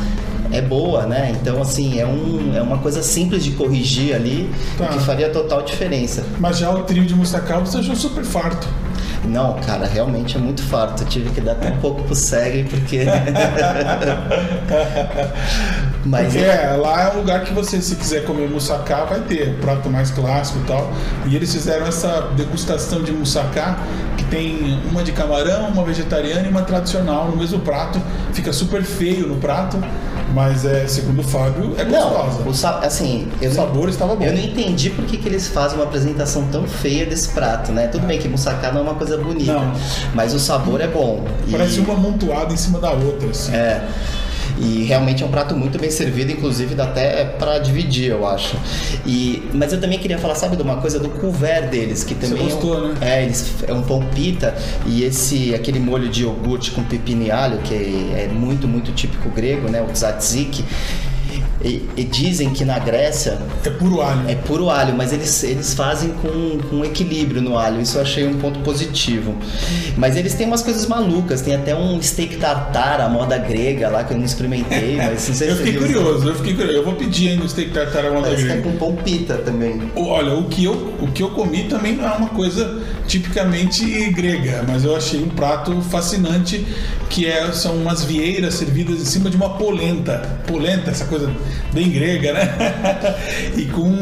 é 0.51 0.61
boa, 0.61 1.07
né? 1.07 1.33
Então, 1.41 1.63
assim, 1.63 2.01
é, 2.01 2.07
um, 2.07 2.53
é 2.57 2.61
uma 2.61 2.79
coisa 2.79 3.01
simples 3.01 3.45
de 3.45 3.53
corrigir 3.53 4.13
ali, 4.15 4.51
Tá. 4.77 4.89
que 4.89 4.99
faria 5.01 5.29
total 5.31 5.63
diferença. 5.63 6.25
Mas 6.41 6.59
já 6.59 6.69
o 6.69 6.83
trio 6.83 7.05
de 7.07 7.15
Moussaka 7.15 7.57
você 7.61 7.79
achou 7.79 7.95
super 7.95 8.25
farto. 8.25 8.67
Não, 9.25 9.55
cara, 9.55 9.87
realmente 9.87 10.37
é 10.37 10.41
muito 10.41 10.63
farto. 10.63 11.03
Eu 11.03 11.09
tive 11.09 11.31
que 11.31 11.41
dar 11.41 11.53
até 11.53 11.69
um 11.71 11.79
pouco 11.79 12.03
pro 12.03 12.15
Segre, 12.15 12.65
porque. 12.65 13.01
Mas 16.07 16.33
Porque 16.33 16.45
é, 16.45 16.77
lá 16.81 17.03
é 17.03 17.15
um 17.15 17.19
lugar 17.19 17.43
que 17.45 17.53
você, 17.53 17.81
se 17.83 17.97
quiser 17.97 18.25
comer 18.25 18.49
moussaka, 18.49 19.05
vai 19.07 19.21
ter 19.21 19.55
prato 19.61 19.89
mais 19.91 20.11
clássico 20.11 20.59
e 20.61 20.63
tal. 20.67 20.91
E 21.27 21.35
eles 21.37 21.53
fizeram 21.53 21.87
essa 21.87 22.29
degustação 22.37 23.03
de 23.03 23.13
moussaka, 23.13 23.77
que 24.17 24.25
tem 24.25 24.81
uma 24.91 25.03
de 25.03 25.13
camarão, 25.13 25.69
uma 25.69 25.85
vegetariana 25.85 26.47
e 26.47 26.51
uma 26.51 26.63
tradicional 26.63 27.29
no 27.29 27.37
mesmo 27.37 27.59
prato. 27.61 28.01
Fica 28.33 28.53
super 28.53 28.83
feio 28.83 29.27
no 29.27 29.37
prato. 29.37 29.79
Mas 30.35 30.65
é, 30.67 30.87
segundo 30.89 31.21
o 31.21 31.23
Fábio, 31.25 31.75
é 31.79 31.85
gostosa. 31.85 32.41
Não, 32.43 32.49
o 32.51 32.55
sa- 32.55 32.81
assim, 32.81 33.29
eu 33.41 33.51
O 33.51 33.55
não- 33.55 33.63
sabor 33.65 33.89
estava 33.89 34.15
bom. 34.17 34.25
Eu 34.25 34.33
não 34.33 34.41
entendi 34.41 34.91
por 34.91 35.05
que, 35.07 35.17
que 35.17 35.29
eles 35.29 35.47
fazem 35.49 35.79
uma 35.79 35.85
apresentação 35.85 36.45
tão 36.51 36.65
feia 36.67 37.07
desse 37.07 37.29
prato, 37.29 37.71
né? 37.73 37.87
Tudo 37.87 38.07
bem 38.07 38.19
que 38.19 38.29
moussaka 38.29 38.71
não 38.73 38.81
é 38.81 38.83
uma 38.83 38.95
coisa 38.95 39.17
bonita, 39.17 39.53
Não. 39.55 39.73
mas 40.15 40.35
o 40.35 40.39
sabor 40.41 40.81
é 40.81 40.89
bom. 40.89 41.25
E- 41.47 41.53
Parece 41.53 41.79
uma 41.81 41.95
amontoada 41.95 42.53
em 42.53 42.57
cima 42.57 42.79
da 42.81 42.91
outra, 42.91 43.31
assim. 43.31 43.55
É. 43.55 43.81
E 44.59 44.85
realmente 44.85 45.23
é 45.23 45.27
um 45.27 45.31
prato 45.31 45.55
muito 45.55 45.79
bem 45.79 45.91
servido, 45.91 46.33
inclusive 46.33 46.75
dá 46.75 46.85
até 46.85 47.25
pra 47.25 47.59
dividir, 47.59 48.11
eu 48.11 48.27
acho. 48.27 48.57
E, 49.05 49.43
mas 49.53 49.73
eu 49.73 49.81
também 49.81 49.99
queria 49.99 50.19
falar, 50.19 50.35
sabe, 50.35 50.57
de 50.57 50.63
uma 50.63 50.77
coisa 50.77 50.99
do 50.99 51.09
couvert 51.09 51.69
deles, 51.69 52.05
que 52.05 52.15
também 52.15 52.45
gostou, 52.45 52.75
é 52.75 52.79
um, 52.79 52.89
né? 52.89 52.99
É, 53.01 53.23
eles, 53.23 53.55
é 53.67 53.73
um 53.73 53.83
pão 53.83 54.03
pita 54.15 54.55
e 54.87 55.05
esse 55.05 55.55
aquele 55.55 55.79
molho 55.79 56.09
de 56.09 56.23
iogurte 56.23 56.71
com 56.71 56.83
pepino 56.83 57.25
e 57.25 57.31
alho, 57.31 57.59
que 57.59 57.75
é 57.75 58.29
muito, 58.33 58.67
muito 58.67 58.93
típico 58.93 59.29
grego, 59.31 59.69
né? 59.69 59.83
O 59.83 59.87
tzatziki. 59.87 60.65
E, 61.65 61.89
e 61.97 62.05
dizem 62.05 62.51
que 62.51 62.65
na 62.65 62.79
Grécia 62.79 63.39
É 63.65 63.71
puro 63.71 64.03
alho. 64.03 64.29
é 64.29 64.35
puro 64.35 64.69
alho, 64.71 64.95
mas 64.95 65.13
eles, 65.13 65.43
eles 65.43 65.75
fazem 65.75 66.11
com, 66.11 66.59
com 66.69 66.85
equilíbrio 66.85 67.41
no 67.41 67.57
alho. 67.59 67.81
Isso 67.81 67.97
eu 67.99 68.03
achei 68.03 68.27
um 68.27 68.35
ponto 68.39 68.61
positivo. 68.61 69.35
Mas 69.97 70.17
eles 70.17 70.35
têm 70.35 70.47
umas 70.47 70.63
coisas 70.63 70.87
malucas. 70.87 71.41
Tem 71.41 71.55
até 71.55 71.75
um 71.75 72.01
steak 72.03 72.37
tartar, 72.37 73.01
a 73.01 73.09
moda 73.09 73.39
grega 73.39 73.89
lá, 73.89 74.05
que 74.05 74.13
eu 74.13 74.19
não 74.19 74.25
experimentei, 74.25 74.97
mas 75.01 75.27
não 75.29 75.35
sei 75.35 75.51
eu 75.51 75.57
fiquei 75.57 75.73
curioso, 75.77 76.29
eu 76.29 76.35
fiquei 76.35 76.55
curioso. 76.55 76.77
Eu 76.79 76.85
vou 76.85 76.95
pedir 76.95 77.31
ainda 77.31 77.45
o 77.45 77.49
steak 77.49 77.71
tartar 77.73 78.05
à 78.05 78.11
moda 78.11 78.23
Parece 78.29 78.45
que 78.45 78.51
é 78.51 78.57
grega. 78.57 78.71
com 78.71 78.77
pão 78.77 78.97
pita 79.03 79.35
também. 79.39 79.81
Olha, 79.97 80.35
o 80.35 80.45
que, 80.45 80.65
eu, 80.65 80.95
o 81.01 81.09
que 81.09 81.23
eu 81.23 81.31
comi 81.31 81.65
também 81.65 81.97
não 81.97 82.05
é 82.07 82.13
uma 82.13 82.29
coisa 82.29 82.83
tipicamente 83.07 84.11
grega, 84.11 84.65
mas 84.69 84.85
eu 84.85 84.95
achei 84.95 85.23
um 85.23 85.29
prato 85.29 85.81
fascinante 85.83 86.67
que 87.09 87.27
é, 87.27 87.51
são 87.53 87.77
umas 87.77 88.05
vieiras 88.05 88.55
servidas 88.55 89.01
em 89.01 89.05
cima 89.05 89.31
de 89.31 89.37
uma 89.37 89.51
polenta. 89.57 90.19
Polenta, 90.47 90.91
essa 90.91 91.07
coisa 91.07 91.31
bem 91.73 91.91
grega, 91.91 92.33
né? 92.33 92.55
e 93.57 93.65
com 93.67 93.95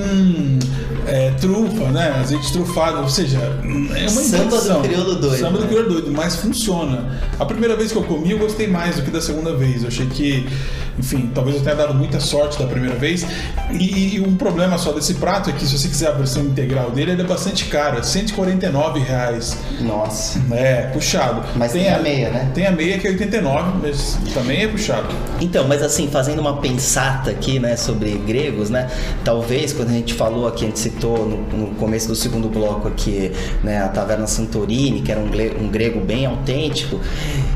é, 1.06 1.30
trufa, 1.40 1.84
né? 1.90 2.14
Azeite 2.20 2.52
trufado, 2.52 3.00
ou 3.00 3.08
seja, 3.08 3.38
é 3.38 4.08
uma 4.10 4.22
Samba 4.22 4.60
do 4.60 4.80
crioulo 4.82 5.14
doido, 5.16 5.38
Samba 5.38 5.58
do 5.58 5.64
né? 5.64 5.68
crioulo 5.68 5.88
doido, 5.88 6.12
mas 6.12 6.36
funciona. 6.36 7.20
A 7.38 7.44
primeira 7.44 7.76
vez 7.76 7.92
que 7.92 7.98
eu 7.98 8.04
comi, 8.04 8.30
eu 8.30 8.38
gostei 8.38 8.66
mais 8.66 8.96
do 8.96 9.02
que 9.02 9.10
da 9.10 9.20
segunda 9.20 9.54
vez. 9.54 9.82
Eu 9.82 9.88
achei 9.88 10.06
que, 10.06 10.48
enfim, 10.98 11.30
talvez 11.34 11.56
eu 11.56 11.62
tenha 11.62 11.76
dado 11.76 11.94
muita 11.94 12.20
sorte 12.20 12.58
da 12.58 12.66
primeira 12.66 12.96
vez. 12.96 13.26
E, 13.72 14.16
e 14.16 14.20
um 14.20 14.36
problema 14.36 14.78
só 14.78 14.92
desse 14.92 15.14
prato 15.14 15.50
é 15.50 15.52
que 15.52 15.66
se 15.66 15.76
você 15.76 15.88
quiser 15.88 16.08
a 16.08 16.12
versão 16.12 16.44
integral 16.44 16.90
dele, 16.90 17.12
ele 17.12 17.22
é 17.22 17.26
bastante 17.26 17.66
caro, 17.66 17.98
é 17.98 18.02
149 18.02 19.00
reais. 19.00 19.58
Nossa. 19.80 20.40
É, 20.52 20.82
puxado. 20.92 21.42
Mas 21.56 21.72
tem 21.72 21.92
a 21.92 21.98
meia, 21.98 22.30
né? 22.30 22.50
Tem 22.54 22.66
a 22.66 22.72
meia 22.72 22.98
que 22.98 23.06
é 23.06 23.10
89, 23.10 23.78
mas 23.82 24.18
também 24.32 24.62
é 24.62 24.68
puxado. 24.68 25.14
Então, 25.40 25.66
mas 25.66 25.82
assim, 25.82 26.08
fazendo 26.08 26.38
uma 26.38 26.58
pensata 26.58 27.33
aqui, 27.34 27.58
né, 27.58 27.76
sobre 27.76 28.12
gregos, 28.12 28.70
né, 28.70 28.90
talvez 29.24 29.72
quando 29.72 29.90
a 29.90 29.92
gente 29.92 30.14
falou 30.14 30.46
aqui, 30.46 30.64
a 30.64 30.68
gente 30.68 30.78
citou 30.78 31.26
no, 31.26 31.36
no 31.58 31.74
começo 31.74 32.08
do 32.08 32.14
segundo 32.14 32.48
bloco 32.48 32.88
aqui, 32.88 33.32
né, 33.62 33.82
a 33.82 33.88
Taverna 33.88 34.26
Santorini, 34.26 35.02
que 35.02 35.12
era 35.12 35.20
um, 35.20 35.28
um 35.64 35.68
grego 35.68 36.00
bem 36.00 36.26
autêntico, 36.26 37.00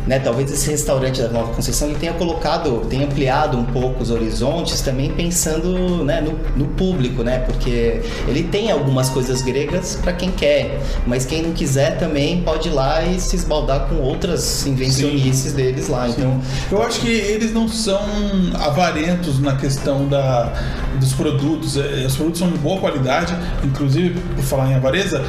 né, 0.08 0.18
talvez 0.18 0.50
esse 0.50 0.70
restaurante 0.70 1.20
da 1.20 1.28
Nova 1.28 1.52
Conceição 1.52 1.88
ele 1.88 1.98
tenha 1.98 2.14
colocado, 2.14 2.86
tenha 2.88 3.04
ampliado 3.04 3.58
um 3.58 3.64
pouco 3.64 4.02
os 4.02 4.10
horizontes 4.10 4.80
também 4.80 5.12
pensando, 5.12 6.02
né, 6.02 6.22
no, 6.22 6.32
no 6.56 6.70
público, 6.72 7.22
né, 7.22 7.40
porque 7.40 8.00
ele 8.26 8.44
tem 8.44 8.70
algumas 8.70 9.10
coisas 9.10 9.42
gregas 9.42 9.98
para 10.02 10.14
quem 10.14 10.30
quer, 10.30 10.80
mas 11.06 11.26
quem 11.26 11.42
não 11.42 11.52
quiser 11.52 11.98
também 11.98 12.40
pode 12.42 12.68
ir 12.68 12.72
lá 12.72 13.04
e 13.04 13.20
se 13.20 13.36
esbaldar 13.36 13.86
com 13.86 13.96
outras 13.96 14.66
invencionices 14.66 15.52
deles 15.52 15.88
lá, 15.88 16.08
então... 16.08 16.40
Eu 16.72 16.82
acho 16.82 17.00
que 17.00 17.10
eles 17.10 17.52
não 17.52 17.68
são 17.68 18.00
avarentos 18.54 19.38
na 19.38 19.56
questão 19.56 20.08
da, 20.08 20.50
dos 20.98 21.12
produtos. 21.12 21.76
É, 21.76 22.06
Os 22.06 22.16
produtos 22.16 22.38
são 22.38 22.50
de 22.50 22.58
boa 22.58 22.80
qualidade, 22.80 23.36
inclusive, 23.62 24.18
por 24.34 24.42
falar 24.42 24.70
em 24.70 24.74
avareza, 24.74 25.22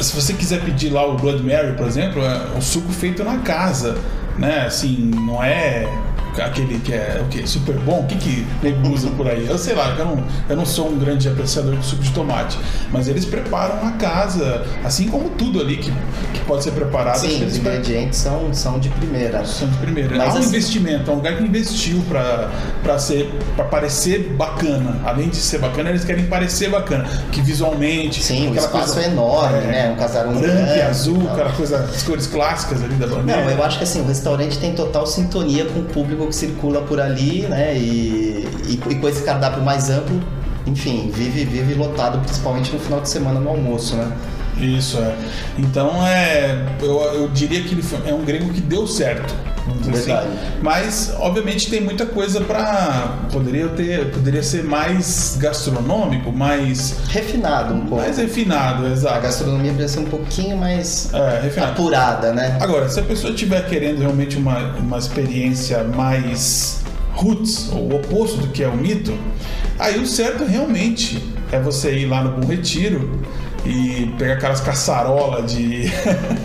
se 0.00 0.14
você 0.14 0.32
quiser 0.32 0.62
pedir 0.62 0.90
lá 0.90 1.06
o 1.06 1.16
Blood 1.16 1.42
Mary, 1.42 1.76
por 1.76 1.86
exemplo, 1.86 2.22
é 2.22 2.56
um 2.56 2.60
suco 2.60 2.90
feito 2.92 3.22
na 3.22 3.38
casa, 3.38 3.98
né? 4.38 4.66
Assim, 4.66 5.10
não 5.14 5.42
é 5.42 5.86
aquele 6.40 6.78
que 6.80 6.92
é 6.92 7.20
o 7.22 7.28
que 7.28 7.46
super 7.46 7.74
bom, 7.80 8.00
o 8.00 8.06
que 8.06 8.16
que 8.16 8.46
nego 8.62 8.88
usa 8.90 9.10
por 9.10 9.28
aí? 9.28 9.46
Eu 9.46 9.58
sei 9.58 9.74
lá, 9.74 9.94
eu 9.98 10.04
não, 10.04 10.24
eu 10.48 10.56
não 10.56 10.64
sou 10.64 10.88
um 10.88 10.98
grande 10.98 11.28
apreciador 11.28 11.76
de 11.76 11.84
suco 11.84 12.02
de 12.02 12.10
tomate, 12.12 12.58
mas 12.90 13.08
eles 13.08 13.24
preparam 13.24 13.84
na 13.84 13.92
casa, 13.92 14.64
assim 14.84 15.08
como 15.08 15.30
tudo 15.30 15.60
ali 15.60 15.76
que, 15.76 15.90
que 16.32 16.40
pode 16.46 16.64
ser 16.64 16.70
preparado. 16.72 17.18
Sim, 17.18 17.44
os 17.44 17.56
ingredientes 17.56 18.18
são, 18.18 18.52
são 18.54 18.78
de 18.78 18.88
primeira. 18.88 19.44
são 19.44 19.68
de 19.68 19.76
primeira. 19.78 20.16
Mas 20.16 20.30
Há 20.30 20.34
um 20.34 20.38
assim- 20.38 20.48
investimento, 20.48 21.10
é 21.10 21.12
um 21.12 21.16
lugar 21.16 21.36
que 21.36 21.44
investiu 21.44 22.02
pra, 22.08 22.98
ser, 22.98 23.30
pra 23.56 23.64
parecer 23.64 24.34
bacana. 24.36 25.00
Além 25.04 25.28
de 25.28 25.36
ser 25.36 25.58
bacana, 25.58 25.90
eles 25.90 26.04
querem 26.04 26.26
parecer 26.26 26.70
bacana. 26.70 27.04
Que 27.30 27.40
visualmente. 27.40 28.22
Sim, 28.22 28.50
o 28.50 28.54
espaço 28.54 28.94
coisa- 28.94 29.02
é 29.08 29.10
enorme, 29.12 29.58
né? 29.66 29.90
Um 29.90 29.96
casarão 29.96 30.32
branco 30.32 30.46
grande 30.46 30.78
e 30.78 30.82
azul, 30.82 31.28
aquela 31.30 31.52
coisa, 31.52 31.78
as 31.78 32.02
cores 32.02 32.26
clássicas 32.26 32.82
ali 32.82 32.94
da 32.94 33.06
bandeira. 33.06 33.42
Não, 33.44 33.50
eu 33.50 33.62
acho 33.64 33.78
que 33.78 33.84
assim, 33.84 34.00
o 34.00 34.06
restaurante 34.06 34.58
tem 34.58 34.74
total 34.74 35.06
sintonia 35.06 35.64
com 35.66 35.80
o 35.80 35.84
público 35.84 36.21
que 36.28 36.34
circula 36.34 36.82
por 36.82 37.00
ali, 37.00 37.42
né? 37.42 37.76
E, 37.76 38.46
e, 38.68 38.80
e 38.90 38.94
com 38.96 39.08
esse 39.08 39.22
cardápio 39.22 39.62
mais 39.62 39.90
amplo, 39.90 40.20
enfim, 40.66 41.10
vive, 41.14 41.44
vive 41.44 41.74
lotado, 41.74 42.18
principalmente 42.20 42.72
no 42.72 42.78
final 42.78 43.00
de 43.00 43.08
semana 43.08 43.40
no 43.40 43.48
almoço, 43.50 43.96
né? 43.96 44.10
Isso, 44.58 44.98
é. 44.98 45.14
Então, 45.58 46.06
é, 46.06 46.66
eu, 46.80 47.00
eu 47.14 47.28
diria 47.28 47.62
que 47.62 47.72
ele 47.74 47.82
foi- 47.82 48.08
é 48.08 48.14
um 48.14 48.24
grego 48.24 48.52
que 48.52 48.60
deu 48.60 48.86
certo. 48.86 49.34
Assim. 49.92 50.12
Mas, 50.62 51.12
obviamente, 51.18 51.70
tem 51.70 51.80
muita 51.80 52.04
coisa 52.06 52.40
pra. 52.40 53.18
Poderia 53.32 53.68
ter. 53.68 54.10
Poderia 54.10 54.42
ser 54.42 54.64
mais 54.64 55.36
gastronômico, 55.38 56.32
mais, 56.32 56.96
Refinado 57.08 57.74
um 57.74 57.80
pouco. 57.86 57.96
mais 58.02 58.18
refinado, 58.18 58.86
A 58.86 58.90
exato. 58.90 59.20
gastronomia 59.22 59.72
precisa 59.72 60.00
ser 60.00 60.06
um 60.06 60.10
pouquinho 60.10 60.56
mais 60.56 61.10
É, 61.12 61.40
refinado. 61.42 61.72
apurada, 61.72 62.32
né? 62.32 62.56
Agora, 62.60 62.88
se 62.88 62.98
a 63.00 63.02
pessoa 63.02 63.32
estiver 63.32 63.64
querendo 63.68 64.00
realmente 64.00 64.36
uma, 64.36 64.58
uma 64.78 64.98
experiência 64.98 65.84
mais 65.84 66.80
roots, 67.14 67.70
ou 67.72 67.92
o 67.92 67.96
oposto 67.96 68.38
do 68.38 68.48
que 68.48 68.62
é 68.64 68.68
o 68.68 68.76
mito, 68.76 69.16
aí 69.78 69.98
o 70.00 70.06
certo 70.06 70.44
realmente 70.44 71.22
é 71.52 71.60
você 71.60 71.94
ir 71.98 72.06
lá 72.06 72.22
no 72.24 72.32
Bom 72.40 72.46
Retiro 72.48 73.20
e 73.64 74.12
pegar 74.18 74.34
aquelas 74.34 74.60
caçarolas 74.60 75.52
de, 75.52 75.84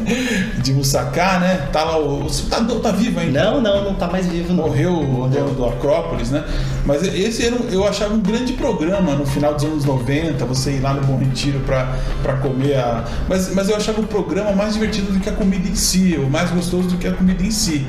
de 0.61 0.73
moussaka, 0.73 1.39
né? 1.39 1.67
Tá 1.71 1.83
lá 1.83 1.99
o. 1.99 2.27
Tá, 2.49 2.63
tá 2.81 2.91
vivo 2.91 3.19
ainda? 3.19 3.43
Não, 3.51 3.61
não, 3.61 3.83
não 3.85 3.93
tá 3.95 4.07
mais 4.07 4.25
vivo, 4.27 4.53
não. 4.53 4.67
Morreu 4.67 4.93
o 4.93 5.27
dono 5.27 5.53
do 5.53 5.65
Acrópolis, 5.65 6.29
né? 6.31 6.43
Mas 6.85 7.03
esse 7.03 7.45
era, 7.45 7.55
um- 7.55 7.69
eu 7.69 7.87
achava 7.87 8.13
um 8.13 8.19
grande 8.19 8.53
programa 8.53 9.15
no 9.15 9.25
final 9.25 9.53
dos 9.55 9.63
anos 9.63 9.85
90, 9.85 10.45
você 10.45 10.71
ir 10.73 10.79
lá 10.81 10.93
no 10.93 11.01
Bom 11.01 11.17
Retiro 11.17 11.59
pra, 11.61 11.95
pra 12.21 12.33
comer 12.37 12.75
a. 12.75 13.03
Mas, 13.27 13.53
mas 13.53 13.69
eu 13.69 13.75
achava 13.75 13.99
o 14.01 14.05
programa 14.07 14.51
mais 14.51 14.73
divertido 14.73 15.11
do 15.11 15.19
que 15.19 15.29
a 15.29 15.33
comida 15.33 15.67
em 15.67 15.75
si, 15.75 16.15
o 16.17 16.29
mais 16.29 16.49
gostoso 16.51 16.89
do 16.89 16.97
que 16.97 17.07
a 17.07 17.13
comida 17.13 17.43
em 17.43 17.51
si. 17.51 17.85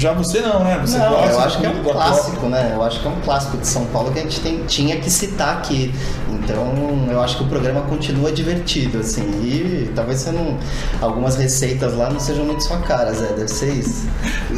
Já 0.00 0.12
você 0.14 0.40
não, 0.40 0.64
né? 0.64 0.78
Você 0.80 0.96
Não, 0.96 1.10
gosta 1.10 1.30
eu 1.32 1.40
acho 1.40 1.58
que 1.60 1.66
é 1.66 1.68
um 1.68 1.82
clássico, 1.82 2.46
né? 2.46 2.72
Eu 2.74 2.82
acho 2.82 3.00
que 3.00 3.06
é 3.06 3.10
um 3.10 3.20
clássico 3.20 3.58
de 3.58 3.66
São 3.66 3.84
Paulo 3.86 4.10
que 4.10 4.18
a 4.18 4.22
gente 4.22 4.40
tem- 4.40 4.64
tinha 4.64 4.96
que 4.96 5.10
citar 5.10 5.58
aqui. 5.58 5.94
Então, 6.30 7.06
eu 7.10 7.20
acho 7.20 7.36
que 7.36 7.42
o 7.42 7.46
programa 7.46 7.82
continua 7.82 8.32
divertido, 8.32 9.00
assim. 9.00 9.22
E 9.42 9.90
talvez 9.94 10.20
você 10.20 10.30
não. 10.32 10.56
Algumas 11.02 11.36
receitas 11.36 11.94
lá 11.94 12.08
não 12.08 12.18
sejam 12.18 12.46
muito 12.46 12.62
sua 12.64 12.78
cara, 12.78 13.12
Zé. 13.12 13.26
Deve 13.34 13.48
ser 13.48 13.74
isso. 13.74 14.08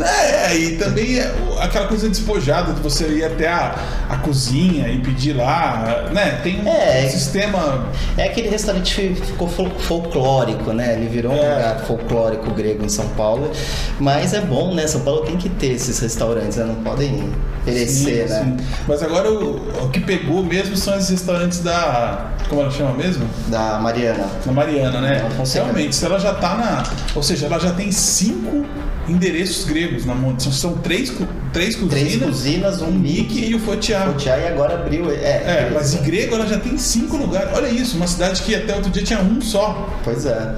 É, 0.00 0.54
e 0.56 0.76
também 0.76 1.18
é 1.18 1.34
aquela 1.60 1.88
coisa 1.88 2.08
despojada 2.08 2.72
de 2.72 2.80
você 2.80 3.08
ir 3.08 3.24
até 3.24 3.48
a, 3.48 3.74
a 4.10 4.16
cozinha 4.18 4.88
e 4.88 4.98
pedir 5.00 5.32
lá, 5.32 6.04
né? 6.12 6.38
Tem 6.44 6.60
um 6.62 6.68
É. 6.68 7.08
sistema. 7.08 7.86
É 8.16 8.24
aquele 8.28 8.48
restaurante 8.48 8.94
que 8.94 9.26
ficou 9.26 9.48
fol- 9.48 9.70
folclórico, 9.80 10.72
né? 10.72 10.94
Ele 10.94 11.08
virou 11.08 11.32
um 11.32 11.36
É. 11.36 11.54
lugar 11.54 11.80
folclórico 11.80 12.50
grego 12.52 12.84
em 12.84 12.88
São 12.88 13.08
Paulo. 13.08 13.50
Mas 13.98 14.32
é 14.34 14.40
bom, 14.40 14.72
né? 14.74 14.86
São 14.86 15.00
Paulo 15.00 15.22
tem 15.22 15.31
que 15.36 15.48
ter 15.48 15.72
esses 15.72 15.98
restaurantes, 15.98 16.56
né? 16.56 16.64
Não 16.64 16.76
podem 16.76 17.30
perecer, 17.64 18.28
Sim, 18.28 18.34
né? 18.34 18.56
sim. 18.58 18.66
Mas 18.88 19.02
agora 19.02 19.30
o, 19.30 19.84
o 19.84 19.90
que 19.90 20.00
pegou 20.00 20.42
mesmo 20.42 20.76
são 20.76 20.96
esses 20.96 21.10
restaurantes 21.10 21.60
da. 21.60 22.30
Como 22.48 22.60
ela 22.60 22.70
chama 22.70 22.94
mesmo? 22.94 23.24
Da 23.48 23.78
Mariana. 23.78 24.26
Na 24.44 24.52
Mariana, 24.52 25.00
né? 25.00 25.28
Realmente, 25.54 25.94
se 25.94 26.04
ela 26.04 26.18
já 26.18 26.34
tá 26.34 26.56
na. 26.56 26.82
Ou 27.14 27.22
seja, 27.22 27.46
ela 27.46 27.58
já 27.58 27.72
tem 27.72 27.90
cinco 27.92 28.64
endereços 29.08 29.64
gregos 29.64 30.04
na 30.04 30.14
mão. 30.14 30.38
São, 30.38 30.74
três, 30.78 31.12
três 31.52 31.76
cozinas. 31.76 31.90
Três 31.90 32.22
cozinas, 32.22 32.82
um 32.82 32.90
Nick, 32.90 33.38
e 33.44 33.54
o 33.54 33.58
Fotiá. 33.60 34.08
o 34.08 34.14
Tchai 34.14 34.48
agora 34.48 34.74
abriu. 34.74 35.10
É, 35.10 35.14
É, 35.14 35.70
mas 35.72 35.94
em 35.94 36.02
grego 36.02 36.34
ela 36.34 36.46
já 36.46 36.58
tem 36.58 36.76
cinco 36.78 37.16
lugares. 37.16 37.50
Olha 37.54 37.68
isso, 37.68 37.96
uma 37.96 38.06
cidade 38.06 38.42
que 38.42 38.54
até 38.54 38.74
outro 38.74 38.90
dia 38.90 39.02
tinha 39.02 39.20
um 39.20 39.40
só. 39.40 39.88
Pois 40.04 40.26
é. 40.26 40.54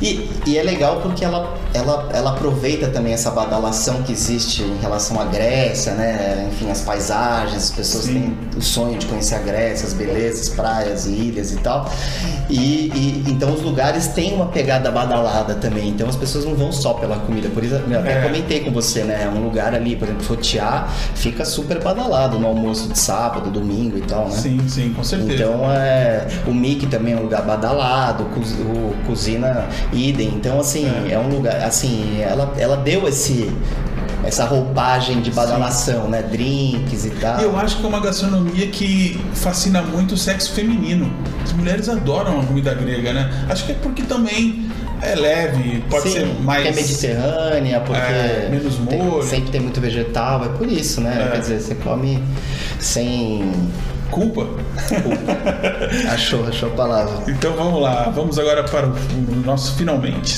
E, 0.00 0.30
e 0.46 0.56
é 0.58 0.62
legal 0.62 1.00
porque 1.02 1.24
ela, 1.24 1.54
ela, 1.74 2.08
ela 2.12 2.30
aproveita 2.30 2.88
também 2.88 3.12
essa 3.12 3.30
badalação 3.30 4.02
que 4.02 4.12
existe 4.12 4.62
em 4.62 4.78
relação 4.80 5.20
à 5.20 5.24
Grécia, 5.26 5.92
né? 5.94 6.48
Enfim, 6.52 6.70
as 6.70 6.80
paisagens, 6.80 7.64
as 7.64 7.70
pessoas 7.70 8.04
Sim. 8.04 8.12
têm 8.14 8.38
o 8.56 8.62
sonho 8.62 8.98
de 8.98 9.06
conhecer 9.06 9.34
a 9.34 9.38
Grécia, 9.40 9.86
as 9.86 9.92
belezas, 9.92 10.48
praias 10.48 11.06
e 11.06 11.10
ilhas 11.10 11.52
e 11.52 11.56
tal. 11.56 11.90
E, 12.48 12.54
e- 12.94 13.24
então 13.28 13.52
os 13.52 13.62
lugares 13.62 14.08
têm 14.08 14.34
uma 14.34 14.46
pegada 14.46 14.90
badalada 14.90 15.54
também. 15.54 15.88
Então 15.90 16.08
as 16.08 16.16
pessoas 16.16 16.44
não 16.44 16.54
vão 16.54 16.72
só 16.72 16.94
pela 16.94 17.16
comida. 17.18 17.48
Por 17.50 17.62
isso, 17.62 17.74
eu 17.74 17.98
até 17.98 18.18
É. 18.18 18.22
comentei 18.22 18.60
com 18.60 18.70
você, 18.70 19.02
né? 19.04 19.30
Um 19.34 19.40
lugar 19.44 19.74
ali, 19.74 19.96
por 19.96 20.04
exemplo, 20.08 20.19
Fotiá 20.20 20.86
fica 21.14 21.44
super 21.44 21.82
badalado 21.82 22.38
no 22.38 22.46
almoço 22.46 22.88
de 22.88 22.98
sábado, 22.98 23.50
domingo 23.50 23.98
e 23.98 24.02
tal, 24.02 24.26
né? 24.28 24.36
Sim, 24.36 24.60
sim, 24.68 24.92
com 24.92 25.02
certeza. 25.02 25.34
Então 25.34 25.70
é, 25.70 26.28
o 26.46 26.54
Mickey 26.54 26.86
também 26.86 27.14
é 27.14 27.16
um 27.16 27.22
lugar 27.22 27.42
badalado, 27.42 28.24
o 28.24 28.94
Cozinha 29.06 29.66
idem. 29.92 30.28
Então 30.28 30.60
assim 30.60 30.86
é. 31.08 31.12
é 31.12 31.18
um 31.18 31.28
lugar 31.28 31.62
assim 31.62 32.20
ela, 32.20 32.52
ela 32.56 32.76
deu 32.76 33.08
esse 33.08 33.50
essa 34.24 34.44
roupagem 34.44 35.20
de 35.20 35.30
badalação, 35.30 36.04
Sim. 36.04 36.10
né? 36.10 36.22
Drinks 36.22 37.04
e 37.04 37.10
tal. 37.10 37.40
Eu 37.40 37.56
acho 37.58 37.78
que 37.78 37.84
é 37.84 37.88
uma 37.88 38.00
gastronomia 38.00 38.66
que 38.68 39.20
fascina 39.34 39.82
muito 39.82 40.14
o 40.14 40.16
sexo 40.16 40.52
feminino. 40.52 41.10
As 41.42 41.52
mulheres 41.52 41.88
adoram 41.88 42.40
a 42.40 42.44
comida 42.44 42.74
grega, 42.74 43.12
né? 43.12 43.46
Acho 43.48 43.64
que 43.64 43.72
é 43.72 43.74
porque 43.76 44.02
também 44.02 44.69
é 45.02 45.14
leve, 45.14 45.84
pode 45.88 46.08
Sim, 46.08 46.12
ser 46.12 46.26
mais. 46.42 46.62
Porque 46.64 46.78
é 46.78 46.82
mediterrânea, 46.82 47.80
porque. 47.80 48.00
É, 48.00 48.48
menos 48.50 48.78
molho. 48.78 48.88
Tem, 48.88 49.22
sempre 49.22 49.50
tem 49.50 49.60
muito 49.60 49.80
vegetal, 49.80 50.44
é 50.44 50.48
por 50.48 50.66
isso, 50.66 51.00
né? 51.00 51.26
É. 51.26 51.32
Quer 51.32 51.40
dizer, 51.40 51.60
você 51.60 51.74
come 51.76 52.22
sem. 52.78 53.52
Culpa? 54.10 54.44
Culpa. 54.44 56.10
achou, 56.12 56.46
achou 56.46 56.68
a 56.68 56.72
palavra. 56.72 57.30
Então 57.30 57.52
vamos 57.54 57.80
lá, 57.80 58.10
vamos 58.10 58.38
agora 58.38 58.64
para 58.64 58.86
o 58.86 59.42
nosso 59.44 59.76
finalmente. 59.76 60.36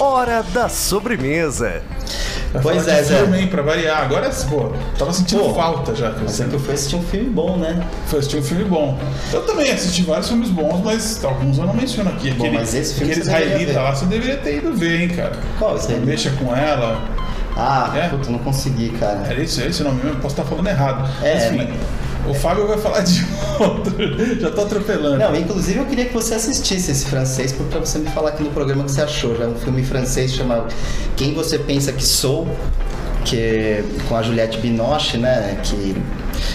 Hora 0.00 0.42
da 0.42 0.68
sobremesa. 0.68 1.82
pois 2.62 2.88
é, 2.88 3.02
Zé. 3.02 3.18
Também, 3.20 3.46
pra 3.46 3.62
variar. 3.62 4.02
Agora, 4.02 4.30
pô, 4.48 4.72
tava 4.98 5.12
sentindo 5.12 5.42
pô, 5.42 5.54
falta 5.54 5.94
já. 5.94 6.10
Mas 6.20 6.32
sempre 6.32 6.58
foi 6.58 6.74
assistir 6.74 6.96
um 6.96 7.02
filme 7.02 7.30
bom, 7.30 7.56
né? 7.56 7.86
Foi 8.06 8.18
assistir 8.18 8.38
um 8.38 8.42
filme 8.42 8.64
bom. 8.64 8.98
Eu 9.32 9.42
também 9.42 9.70
assisti 9.70 10.02
vários 10.02 10.28
filmes 10.28 10.50
bons, 10.50 10.82
mas 10.82 11.24
alguns 11.24 11.58
eu 11.58 11.66
não 11.66 11.74
menciono 11.74 12.10
aqui. 12.10 12.30
Bom, 12.32 12.44
aquele, 12.44 12.58
mas 12.58 12.74
esse 12.74 12.94
filme 12.94 13.12
aquele 13.12 13.26
israelita 13.26 13.80
lá, 13.80 13.94
você 13.94 14.06
deveria 14.06 14.38
ter 14.38 14.58
ido 14.58 14.74
ver, 14.74 15.02
hein, 15.02 15.08
cara. 15.08 15.38
Qual 15.58 15.76
esse 15.76 15.92
Mexa 15.92 16.30
com 16.32 16.54
ela. 16.54 17.00
Ah, 17.56 17.92
é? 17.94 18.08
puta, 18.08 18.30
não 18.30 18.38
consegui, 18.38 18.90
cara. 18.98 19.26
Era 19.28 19.42
isso, 19.42 19.60
é 19.60 19.66
esse 19.66 19.82
nome 19.82 20.02
mesmo, 20.02 20.20
posso 20.20 20.34
estar 20.34 20.44
falando 20.44 20.66
errado. 20.66 21.08
É, 21.22 21.34
mas, 21.34 21.52
enfim, 21.52 21.78
o 22.28 22.34
Fábio 22.34 22.66
vai 22.66 22.78
falar 22.78 23.00
de 23.00 23.24
outro. 23.60 24.40
Já 24.40 24.50
tô 24.50 24.62
atropelando. 24.62 25.18
Não, 25.18 25.34
inclusive 25.36 25.78
eu 25.78 25.86
queria 25.86 26.04
que 26.06 26.12
você 26.14 26.34
assistisse 26.34 26.90
esse 26.90 27.06
francês 27.06 27.52
para 27.52 27.80
você 27.80 27.98
me 27.98 28.08
falar 28.10 28.30
aqui 28.30 28.42
no 28.42 28.50
programa 28.50 28.84
que 28.84 28.90
você 28.92 29.02
achou. 29.02 29.36
Já 29.36 29.44
é 29.44 29.48
um 29.48 29.54
filme 29.54 29.82
francês 29.82 30.32
chamado 30.32 30.72
Quem 31.16 31.34
Você 31.34 31.58
Pensa 31.58 31.92
Que 31.92 32.04
Sou, 32.04 32.48
que 33.24 33.84
com 34.08 34.16
a 34.16 34.22
Juliette 34.22 34.58
Binoche, 34.58 35.18
né, 35.18 35.58
que 35.62 35.96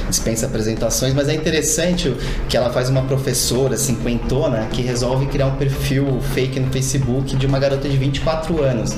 dispensa 0.10 0.45
apresentações, 0.45 1.13
mas 1.13 1.27
é 1.30 1.34
interessante 1.34 2.15
que 2.49 2.58
ela 2.58 2.69
faz 2.69 2.89
uma 2.89 3.03
professora 3.03 3.77
cinquentona 3.77 4.67
que 4.71 4.82
resolve 4.82 5.27
criar 5.27 5.47
um 5.47 5.56
perfil 5.56 6.19
fake 6.34 6.60
no 6.60 6.71
Facebook 6.71 7.36
de 7.36 7.45
uma 7.45 7.60
garota 7.60 7.88
de 7.88 7.97
24 7.97 8.63
anos. 8.63 8.95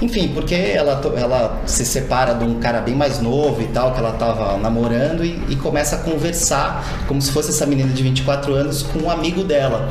Enfim, 0.00 0.28
porque 0.28 0.54
ela, 0.54 1.00
ela 1.16 1.62
se 1.66 1.84
separa 1.84 2.34
de 2.34 2.44
um 2.44 2.60
cara 2.60 2.80
bem 2.80 2.94
mais 2.94 3.20
novo 3.20 3.62
e 3.62 3.66
tal, 3.66 3.92
que 3.92 3.98
ela 3.98 4.12
tava 4.12 4.56
namorando, 4.58 5.24
e, 5.24 5.40
e 5.48 5.56
começa 5.56 5.96
a 5.96 5.98
conversar 6.00 7.04
como 7.08 7.20
se 7.20 7.32
fosse 7.32 7.50
essa 7.50 7.66
menina 7.66 7.92
de 7.92 8.02
24 8.02 8.54
anos 8.54 8.82
com 8.82 9.00
um 9.00 9.10
amigo 9.10 9.42
dela. 9.42 9.88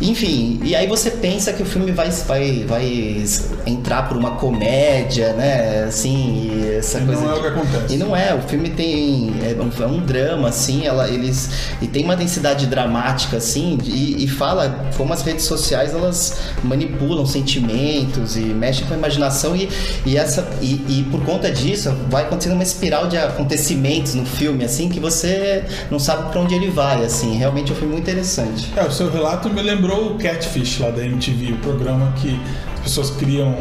Enfim, 0.00 0.60
e 0.62 0.74
aí 0.74 0.86
você 0.86 1.10
pensa 1.10 1.52
que 1.52 1.62
o 1.62 1.66
filme 1.66 1.90
vai, 1.90 2.10
vai, 2.10 2.64
vai 2.66 3.24
entrar 3.66 4.08
por 4.08 4.16
uma 4.16 4.32
comédia, 4.32 5.32
né? 5.32 5.84
Assim, 5.84 6.50
e 6.52 6.76
essa 6.76 6.98
e 6.98 7.06
coisa. 7.06 7.22
Não 7.22 7.30
é 7.30 7.34
o 7.34 7.40
que 7.40 7.46
acontece. 7.46 7.94
E 7.94 7.96
não 7.96 8.16
é, 8.16 8.34
o 8.34 8.42
filme 8.42 8.70
tem. 8.70 9.32
É 9.42 9.56
um, 9.60 9.82
é 9.82 9.86
um 9.86 10.00
drama, 10.00 10.48
assim, 10.48 10.86
ela, 10.86 11.08
eles. 11.08 11.50
E 11.80 11.86
tem 11.86 12.04
uma 12.04 12.14
densidade 12.14 12.66
dramática, 12.66 13.38
assim, 13.38 13.78
e, 13.84 14.24
e, 14.24 14.28
fala 14.28 14.86
como 14.96 15.12
as 15.12 15.22
redes 15.22 15.44
sociais 15.44 15.94
elas 15.94 16.38
manipulam 16.62 17.24
sentimentos 17.24 18.36
e 18.36 18.40
mexem 18.40 18.86
com 18.86 18.94
a 18.94 18.96
imaginação, 18.96 19.56
e, 19.56 19.68
e, 20.04 20.16
essa, 20.16 20.46
e, 20.60 20.74
e 20.88 21.06
por 21.10 21.24
conta 21.24 21.50
disso 21.50 21.94
vai 22.10 22.24
acontecendo 22.24 22.52
uma 22.52 22.62
espiral 22.62 23.08
de 23.08 23.16
acontecimentos 23.16 24.14
no 24.14 24.26
filme, 24.26 24.64
assim, 24.64 24.88
que 24.88 25.00
você 25.00 25.64
não 25.90 25.98
sabe 25.98 26.30
para 26.30 26.40
onde 26.40 26.54
ele 26.54 26.70
vai, 26.70 27.02
assim. 27.04 27.36
Realmente 27.36 27.70
é 27.70 27.74
um 27.74 27.76
filme 27.78 27.92
muito 27.94 28.04
interessante. 28.04 28.72
É, 28.76 28.82
o 28.82 28.90
seu 28.90 29.10
relato 29.10 29.48
me 29.48 29.62
lembrou 29.62 29.85
lembrou 29.86 30.12
o 30.12 30.18
Catfish 30.18 30.80
lá 30.80 30.90
da 30.90 31.04
MTV, 31.04 31.52
o 31.52 31.58
programa 31.58 32.12
que 32.16 32.38
as 32.74 32.80
pessoas 32.80 33.10
criam. 33.10 33.54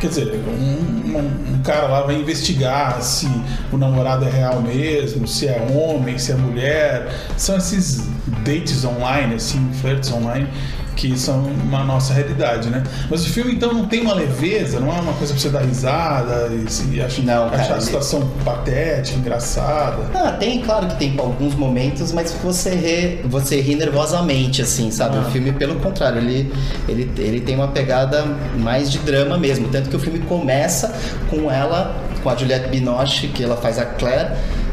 Quer 0.00 0.08
dizer, 0.08 0.32
um, 0.46 1.16
um, 1.16 1.54
um, 1.54 1.62
cara 1.62 1.88
lá 1.88 2.02
vai 2.02 2.14
investigar 2.14 3.02
se 3.02 3.26
o 3.72 3.76
namorado 3.76 4.24
é 4.24 4.30
real 4.30 4.62
mesmo, 4.62 5.26
se 5.26 5.48
é 5.48 5.60
homem, 5.72 6.16
se 6.18 6.30
é 6.30 6.36
mulher. 6.36 7.12
São 7.36 7.56
esses 7.56 8.06
dates 8.44 8.84
online, 8.84 9.34
assim, 9.34 9.70
flirts 9.80 10.12
online 10.12 10.48
que 10.98 11.16
são 11.16 11.44
uma 11.44 11.84
nossa 11.84 12.12
realidade, 12.12 12.68
né? 12.68 12.82
Mas 13.08 13.24
o 13.24 13.28
filme 13.28 13.52
então 13.52 13.72
não 13.72 13.86
tem 13.86 14.00
uma 14.00 14.12
leveza, 14.12 14.80
não 14.80 14.88
é 14.88 15.00
uma 15.00 15.12
coisa 15.12 15.32
pra 15.32 15.40
você 15.40 15.48
dar 15.48 15.60
risada 15.60 16.50
e, 16.52 16.96
e 16.96 17.00
achar, 17.00 17.22
não, 17.22 17.46
achar 17.46 17.76
a 17.76 17.80
situação 17.80 18.20
ele... 18.20 18.30
patética, 18.44 19.16
engraçada. 19.16 20.10
Ah, 20.12 20.32
tem, 20.32 20.60
claro 20.60 20.88
que 20.88 20.96
tem 20.96 21.14
alguns 21.16 21.54
momentos, 21.54 22.10
mas 22.10 22.32
você 22.42 22.70
ri, 22.70 23.20
você 23.28 23.60
ri 23.60 23.76
nervosamente, 23.76 24.60
assim, 24.60 24.90
sabe? 24.90 25.18
Ah. 25.18 25.20
O 25.20 25.30
filme, 25.30 25.52
pelo 25.52 25.76
contrário, 25.76 26.18
ele, 26.18 26.52
ele, 26.88 27.08
ele 27.16 27.40
tem 27.40 27.54
uma 27.54 27.68
pegada 27.68 28.24
mais 28.58 28.90
de 28.90 28.98
drama 28.98 29.38
mesmo. 29.38 29.68
Tanto 29.68 29.88
que 29.88 29.94
o 29.94 30.00
filme 30.00 30.18
começa 30.18 30.92
com 31.30 31.48
ela, 31.48 31.94
com 32.24 32.28
a 32.28 32.34
Juliette 32.34 32.68
Binoche, 32.70 33.28
que 33.28 33.44
ela 33.44 33.56
faz 33.56 33.78
a 33.78 33.84
Claire 33.84 34.32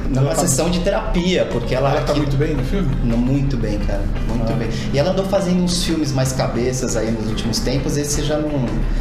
numa 0.10 0.30
tá... 0.30 0.36
sessão 0.36 0.70
de 0.70 0.80
terapia, 0.80 1.48
porque 1.52 1.74
ela. 1.74 1.92
Ela 1.92 2.02
tá 2.02 2.14
muito 2.14 2.36
bem 2.38 2.56
no 2.56 2.64
filme? 2.64 2.90
Não, 3.04 3.18
muito 3.18 3.58
bem, 3.58 3.78
cara. 3.80 4.04
Muito 4.28 4.52
ah. 4.52 4.56
bem. 4.56 4.70
E 4.94 5.00
ela 5.00 5.12
andou 5.12 5.26
fazendo 5.26 5.64
uns 5.64 5.84
filmes 5.84 6.12
mais 6.12 6.32
cabeças 6.32 6.96
aí 6.96 7.12
nos 7.12 7.28
últimos 7.28 7.60
tempos, 7.60 7.98
esse 7.98 8.24
já 8.24 8.38
não 8.38 8.50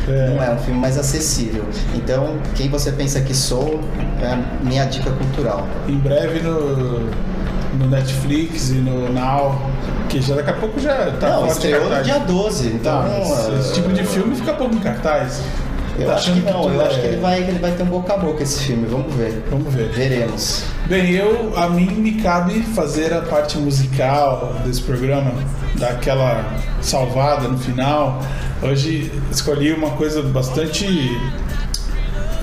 é, 0.09 0.31
não 0.31 0.43
é 0.43 0.51
um 0.51 0.59
filme 0.59 0.81
mais 0.81 0.99
acessível. 0.99 1.65
Então, 1.95 2.37
quem 2.55 2.69
você 2.69 2.93
pensa 2.93 3.21
que 3.21 3.35
sou 3.35 3.81
é 4.21 4.27
a 4.27 4.39
minha 4.63 4.85
dica 4.85 5.11
cultural. 5.11 5.67
Em 5.89 5.99
breve 5.99 6.41
no, 6.41 7.01
no 7.79 7.87
Netflix 7.89 8.71
e 8.71 8.75
no 8.75 9.13
Now. 9.13 9.61
Que 10.09 10.21
já 10.21 10.35
daqui 10.35 10.51
a 10.51 10.55
pouco 10.55 10.79
já 10.79 11.11
tá 11.13 11.29
Não, 11.31 11.47
estreou 11.47 11.89
no 11.89 12.03
dia 12.03 12.19
12. 12.19 12.69
Então, 12.69 13.03
tá, 13.03 13.19
esse, 13.21 13.53
esse 13.53 13.75
tipo 13.75 13.93
de 13.93 14.05
filme 14.05 14.35
fica 14.37 14.53
pouco 14.53 14.75
em 14.75 14.79
cartaz. 14.79 15.43
Eu 15.99 16.07
tá 16.07 16.15
acho 16.15 16.33
que 16.33 16.41
não, 16.41 16.73
eu 16.73 16.83
é... 16.83 16.87
acho 16.87 17.01
que 17.01 17.07
ele 17.07 17.17
vai, 17.19 17.41
ele 17.41 17.59
vai 17.59 17.73
ter 17.73 17.83
um 17.85 17.87
boca 17.87 18.15
a 18.15 18.17
boca 18.17 18.43
esse 18.43 18.65
filme, 18.65 18.87
vamos 18.87 19.15
ver. 19.15 19.45
Vamos 19.51 19.73
ver. 19.73 19.89
Veremos. 19.91 20.65
Bem, 20.87 21.13
eu 21.13 21.57
a 21.57 21.69
mim 21.69 21.87
me 21.87 22.15
cabe 22.15 22.63
fazer 22.63 23.13
a 23.13 23.23
parte 23.23 23.59
musical 23.59 24.55
desse 24.65 24.83
programa, 24.83 25.33
dar 25.79 25.91
aquela 25.91 26.53
salvada 26.81 27.47
no 27.49 27.59
final. 27.59 28.21
Hoje 28.63 29.13
escolhi 29.31 29.73
uma 29.73 29.91
coisa 29.91 30.23
bastante. 30.23 30.87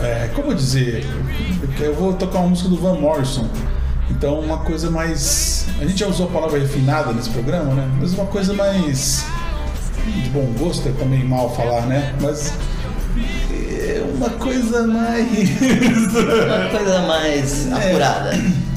É, 0.02 0.30
como 0.34 0.56
dizer? 0.56 1.06
Eu 1.80 1.94
vou 1.94 2.14
tocar 2.14 2.40
uma 2.40 2.50
música 2.50 2.70
do 2.70 2.78
Van 2.78 2.96
Morrison. 2.96 3.48
Então, 4.10 4.40
uma 4.40 4.60
coisa 4.60 4.90
mais. 4.90 5.68
A 5.80 5.86
gente 5.86 6.00
já 6.00 6.08
usou 6.08 6.28
a 6.28 6.32
palavra 6.32 6.60
refinada 6.60 7.12
nesse 7.12 7.30
programa, 7.30 7.74
né? 7.74 7.90
Mas 8.00 8.14
uma 8.14 8.26
coisa 8.26 8.54
mais. 8.54 9.26
De 10.06 10.30
bom 10.30 10.46
gosto 10.58 10.88
é 10.90 10.92
também 10.94 11.24
mal 11.24 11.54
falar, 11.56 11.86
né? 11.86 12.16
Mas 12.20 12.54
uma 14.22 14.30
coisa 14.30 14.86
mais. 14.86 15.28
uma 15.30 16.70
coisa 16.78 17.00
mais 17.08 17.68
é. 17.72 17.90
apurada. 17.90 18.32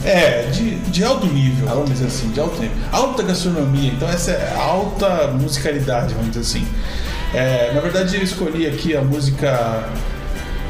É, 0.04 0.42
de, 0.50 0.76
de 0.76 1.04
alto 1.04 1.26
nível, 1.26 1.66
vamos 1.66 1.90
dizer 1.90 2.07
assim, 2.07 2.30
de 2.30 2.40
alto 2.40 2.61
nível. 2.61 2.76
Alta 2.90 3.22
gastronomia, 3.22 3.92
então 3.92 4.09
essa 4.09 4.33
é 4.33 4.54
alta 4.59 5.28
musicalidade, 5.28 6.14
vamos 6.14 6.30
dizer 6.30 6.40
assim. 6.40 6.66
É, 7.35 7.72
na 7.74 7.80
verdade, 7.80 8.16
eu 8.16 8.22
escolhi 8.22 8.66
aqui 8.66 8.96
a 8.96 9.02
música 9.02 9.85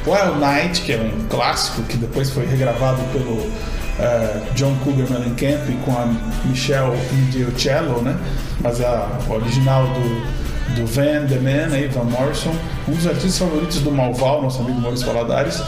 Wild 0.06 0.40
Night, 0.40 0.82
que 0.82 0.92
é 0.92 0.96
um 0.96 1.24
clássico 1.28 1.82
que 1.82 1.96
depois 1.96 2.30
foi 2.30 2.46
regravado 2.46 3.02
pelo 3.12 3.34
uh, 3.34 4.54
John 4.54 4.74
Cougar 4.82 5.10
Mellencamp 5.10 5.68
com 5.84 5.92
a 5.92 6.06
Michelle 6.44 6.96
Indiocello, 7.12 8.02
né? 8.02 8.16
Mas 8.60 8.80
a 8.80 9.08
original 9.28 9.86
do 9.88 10.44
do 10.74 10.86
Van 10.86 11.26
The 11.26 11.38
Man, 11.38 11.74
aí, 11.74 11.88
Van 11.88 12.04
Morrison, 12.04 12.54
um 12.88 12.92
dos 12.92 13.06
artistas 13.06 13.38
favoritos 13.38 13.78
do 13.78 13.90
Malval, 13.90 14.42
nosso 14.42 14.62
amigo 14.62 14.80
Maurício 14.80 15.06
Valadares. 15.06 15.60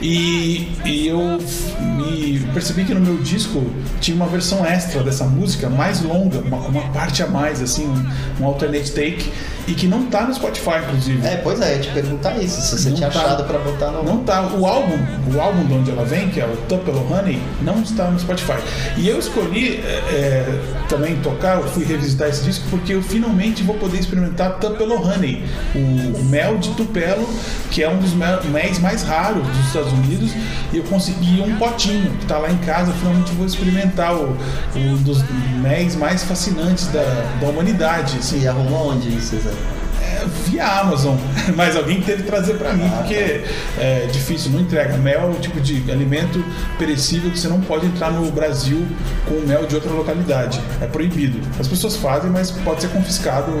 E, 0.00 0.72
e 0.84 1.08
eu 1.08 1.38
me 1.80 2.40
percebi 2.52 2.84
que 2.84 2.94
no 2.94 3.00
meu 3.00 3.18
disco 3.18 3.64
tinha 4.00 4.16
uma 4.16 4.26
versão 4.26 4.64
extra 4.64 5.02
dessa 5.02 5.24
música, 5.24 5.68
mais 5.68 6.02
longa, 6.02 6.38
uma, 6.38 6.58
uma 6.58 6.82
parte 6.92 7.22
a 7.22 7.26
mais, 7.26 7.60
assim, 7.60 7.86
um, 7.86 8.42
um 8.42 8.46
alternate 8.46 8.92
take 8.92 9.30
e 9.70 9.74
que 9.74 9.86
não 9.86 10.06
tá 10.06 10.22
no 10.26 10.34
Spotify, 10.34 10.78
inclusive. 10.84 11.26
É, 11.26 11.36
pois 11.36 11.60
é, 11.60 11.76
eu 11.76 11.80
te 11.80 11.90
perguntar 11.90 12.36
isso, 12.42 12.60
se 12.60 12.78
você 12.78 12.88
não 12.88 12.96
tinha 12.96 13.10
tá, 13.10 13.20
achado 13.20 13.44
pra 13.44 13.58
botar 13.58 13.90
no. 13.90 14.02
Não 14.02 14.18
tá. 14.24 14.42
O 14.42 14.66
álbum, 14.66 14.98
o 15.32 15.40
álbum 15.40 15.64
de 15.64 15.74
onde 15.74 15.90
ela 15.90 16.04
vem, 16.04 16.28
que 16.28 16.40
é 16.40 16.46
o 16.46 16.56
Tupelo 16.68 17.06
Honey, 17.12 17.40
não 17.62 17.80
está 17.82 18.10
no 18.10 18.18
Spotify. 18.18 18.58
E 18.96 19.08
eu 19.08 19.18
escolhi 19.18 19.80
é, 19.84 19.88
é, 20.12 20.60
também 20.88 21.16
tocar, 21.16 21.58
eu 21.58 21.68
fui 21.68 21.84
revisitar 21.84 22.28
esse 22.28 22.42
disco 22.42 22.64
porque 22.70 22.94
eu 22.94 23.02
finalmente 23.02 23.62
vou 23.62 23.76
poder 23.76 23.98
experimentar 23.98 24.58
Tupelo 24.58 25.00
Honey, 25.00 25.44
o 25.74 26.24
mel 26.24 26.58
de 26.60 26.74
Tupelo, 26.74 27.28
que 27.70 27.82
é 27.82 27.88
um 27.88 27.98
dos 27.98 28.12
méis 28.12 28.78
mais 28.78 29.02
raros 29.02 29.46
dos 29.46 29.66
Estados 29.66 29.92
Unidos, 29.92 30.30
e 30.72 30.76
eu 30.76 30.84
consegui 30.84 31.40
um 31.40 31.56
potinho 31.56 32.10
que 32.18 32.26
tá 32.26 32.38
lá 32.38 32.50
em 32.50 32.58
casa, 32.58 32.92
finalmente 32.92 33.32
vou 33.32 33.46
experimentar 33.46 34.14
o, 34.14 34.36
um 34.76 34.96
dos 35.02 35.24
méis 35.60 35.94
mais 35.96 36.22
fascinantes 36.24 36.86
da, 36.88 37.02
da 37.40 37.48
humanidade. 37.48 38.16
Assim. 38.18 38.42
E 38.42 38.48
arrumou 38.48 38.92
onde 38.92 39.08
isso? 39.08 39.36
Via 40.46 40.66
Amazon, 40.80 41.16
mas 41.56 41.76
alguém 41.76 42.00
teve 42.00 42.22
que 42.22 42.28
trazer 42.28 42.54
para 42.54 42.72
mim, 42.72 42.88
porque 42.98 43.42
é 43.78 44.08
difícil, 44.10 44.50
não 44.50 44.60
entrega. 44.60 44.96
Mel 44.98 45.22
é 45.22 45.30
o 45.30 45.34
tipo 45.34 45.60
de 45.60 45.90
alimento 45.90 46.44
perecível 46.78 47.30
que 47.30 47.38
você 47.38 47.48
não 47.48 47.60
pode 47.60 47.86
entrar 47.86 48.10
no 48.10 48.30
Brasil 48.30 48.86
com 49.26 49.46
mel 49.46 49.66
de 49.66 49.74
outra 49.74 49.90
localidade. 49.90 50.60
É 50.80 50.86
proibido. 50.86 51.40
As 51.58 51.68
pessoas 51.68 51.96
fazem, 51.96 52.30
mas 52.30 52.50
pode 52.50 52.82
ser 52.82 52.88
confiscado, 52.88 53.52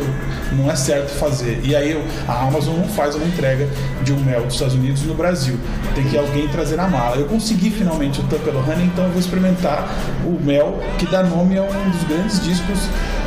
não 0.52 0.70
é 0.70 0.76
certo 0.76 1.10
fazer. 1.10 1.60
E 1.62 1.74
aí 1.74 2.02
a 2.26 2.46
Amazon 2.46 2.76
não 2.76 2.88
faz 2.88 3.14
uma 3.14 3.26
entrega 3.26 3.68
de 4.02 4.12
um 4.12 4.20
mel 4.20 4.42
dos 4.44 4.54
Estados 4.54 4.74
Unidos 4.74 5.02
no 5.02 5.14
Brasil. 5.14 5.58
Tem 5.94 6.04
que 6.04 6.16
alguém 6.16 6.48
trazer 6.48 6.76
na 6.76 6.88
mala. 6.88 7.16
Eu 7.16 7.26
consegui 7.26 7.70
finalmente 7.70 8.20
o 8.20 8.24
Honey, 8.24 8.86
então 8.86 9.04
eu 9.04 9.10
vou 9.10 9.20
experimentar 9.20 9.88
o 10.24 10.38
mel 10.42 10.80
que 10.98 11.06
dá 11.06 11.22
nome 11.22 11.58
a 11.58 11.62
um 11.62 11.90
dos 11.90 12.02
grandes 12.04 12.42
discos 12.42 12.78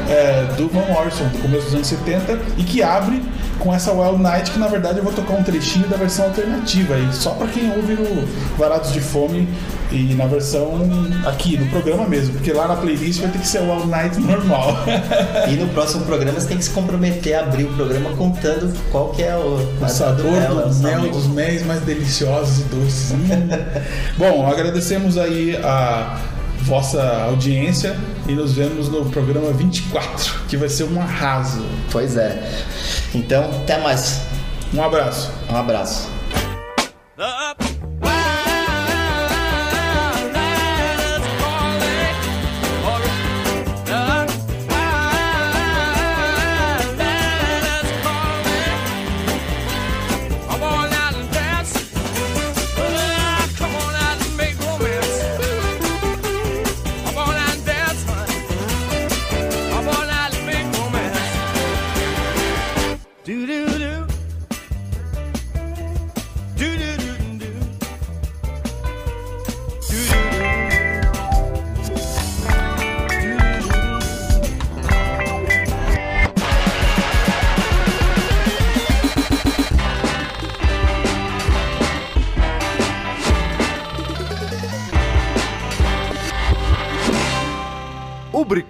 é, 0.09 0.53
do 0.55 0.67
Van 0.69 0.85
Morrison, 0.91 1.25
do 1.25 1.41
começo 1.41 1.65
dos 1.65 1.75
anos 1.75 1.87
70, 1.87 2.39
e 2.57 2.63
que 2.63 2.81
abre 2.81 3.21
com 3.59 3.73
essa 3.73 3.91
Wild 3.91 4.21
Night, 4.21 4.51
que 4.51 4.59
na 4.59 4.67
verdade 4.67 4.97
eu 4.97 5.03
vou 5.03 5.13
tocar 5.13 5.33
um 5.33 5.43
trechinho 5.43 5.87
da 5.87 5.95
versão 5.95 6.25
alternativa 6.25 6.95
aí, 6.95 7.07
só 7.13 7.31
para 7.31 7.47
quem 7.47 7.71
ouve 7.71 7.93
no 7.93 8.27
Varados 8.57 8.91
de 8.91 8.99
Fome 8.99 9.47
e 9.91 10.15
na 10.15 10.25
versão 10.25 10.81
aqui, 11.25 11.55
no 11.55 11.67
programa 11.67 12.07
mesmo, 12.07 12.33
porque 12.33 12.51
lá 12.51 12.67
na 12.67 12.75
playlist 12.75 13.21
vai 13.21 13.29
ter 13.29 13.37
que 13.37 13.47
ser 13.47 13.59
o 13.59 13.71
Wild 13.71 13.87
Night 13.87 14.19
normal. 14.19 14.75
e 15.47 15.55
no 15.55 15.67
próximo 15.69 16.03
programa 16.03 16.39
você 16.39 16.47
tem 16.47 16.57
que 16.57 16.63
se 16.63 16.71
comprometer 16.71 17.35
a 17.35 17.41
abrir 17.41 17.65
o 17.65 17.73
programa 17.73 18.09
contando 18.17 18.73
qual 18.91 19.09
que 19.09 19.21
é 19.21 19.35
o, 19.35 19.59
o 19.81 19.87
sabor 19.87 20.23
do 20.23 20.31
mel, 20.31 20.69
do 20.69 20.75
mel 20.79 21.09
dos 21.11 21.27
mais 21.27 21.81
deliciosos 21.81 22.59
e 22.59 22.63
doces. 22.63 23.13
Bom, 24.17 24.47
agradecemos 24.47 25.17
aí 25.17 25.55
a 25.57 26.32
vossa 26.59 27.25
audiência 27.25 27.97
e 28.27 28.33
nos 28.33 28.53
vemos 28.53 28.89
no 28.89 29.05
programa 29.05 29.51
24, 29.51 30.41
que 30.47 30.57
vai 30.57 30.69
ser 30.69 30.85
um 30.85 31.01
arraso. 31.01 31.65
Pois 31.91 32.17
é. 32.17 32.41
Então, 33.13 33.49
até 33.63 33.79
mais. 33.79 34.21
Um 34.73 34.81
abraço. 34.81 35.31
Um 35.49 35.55
abraço. 35.55 36.12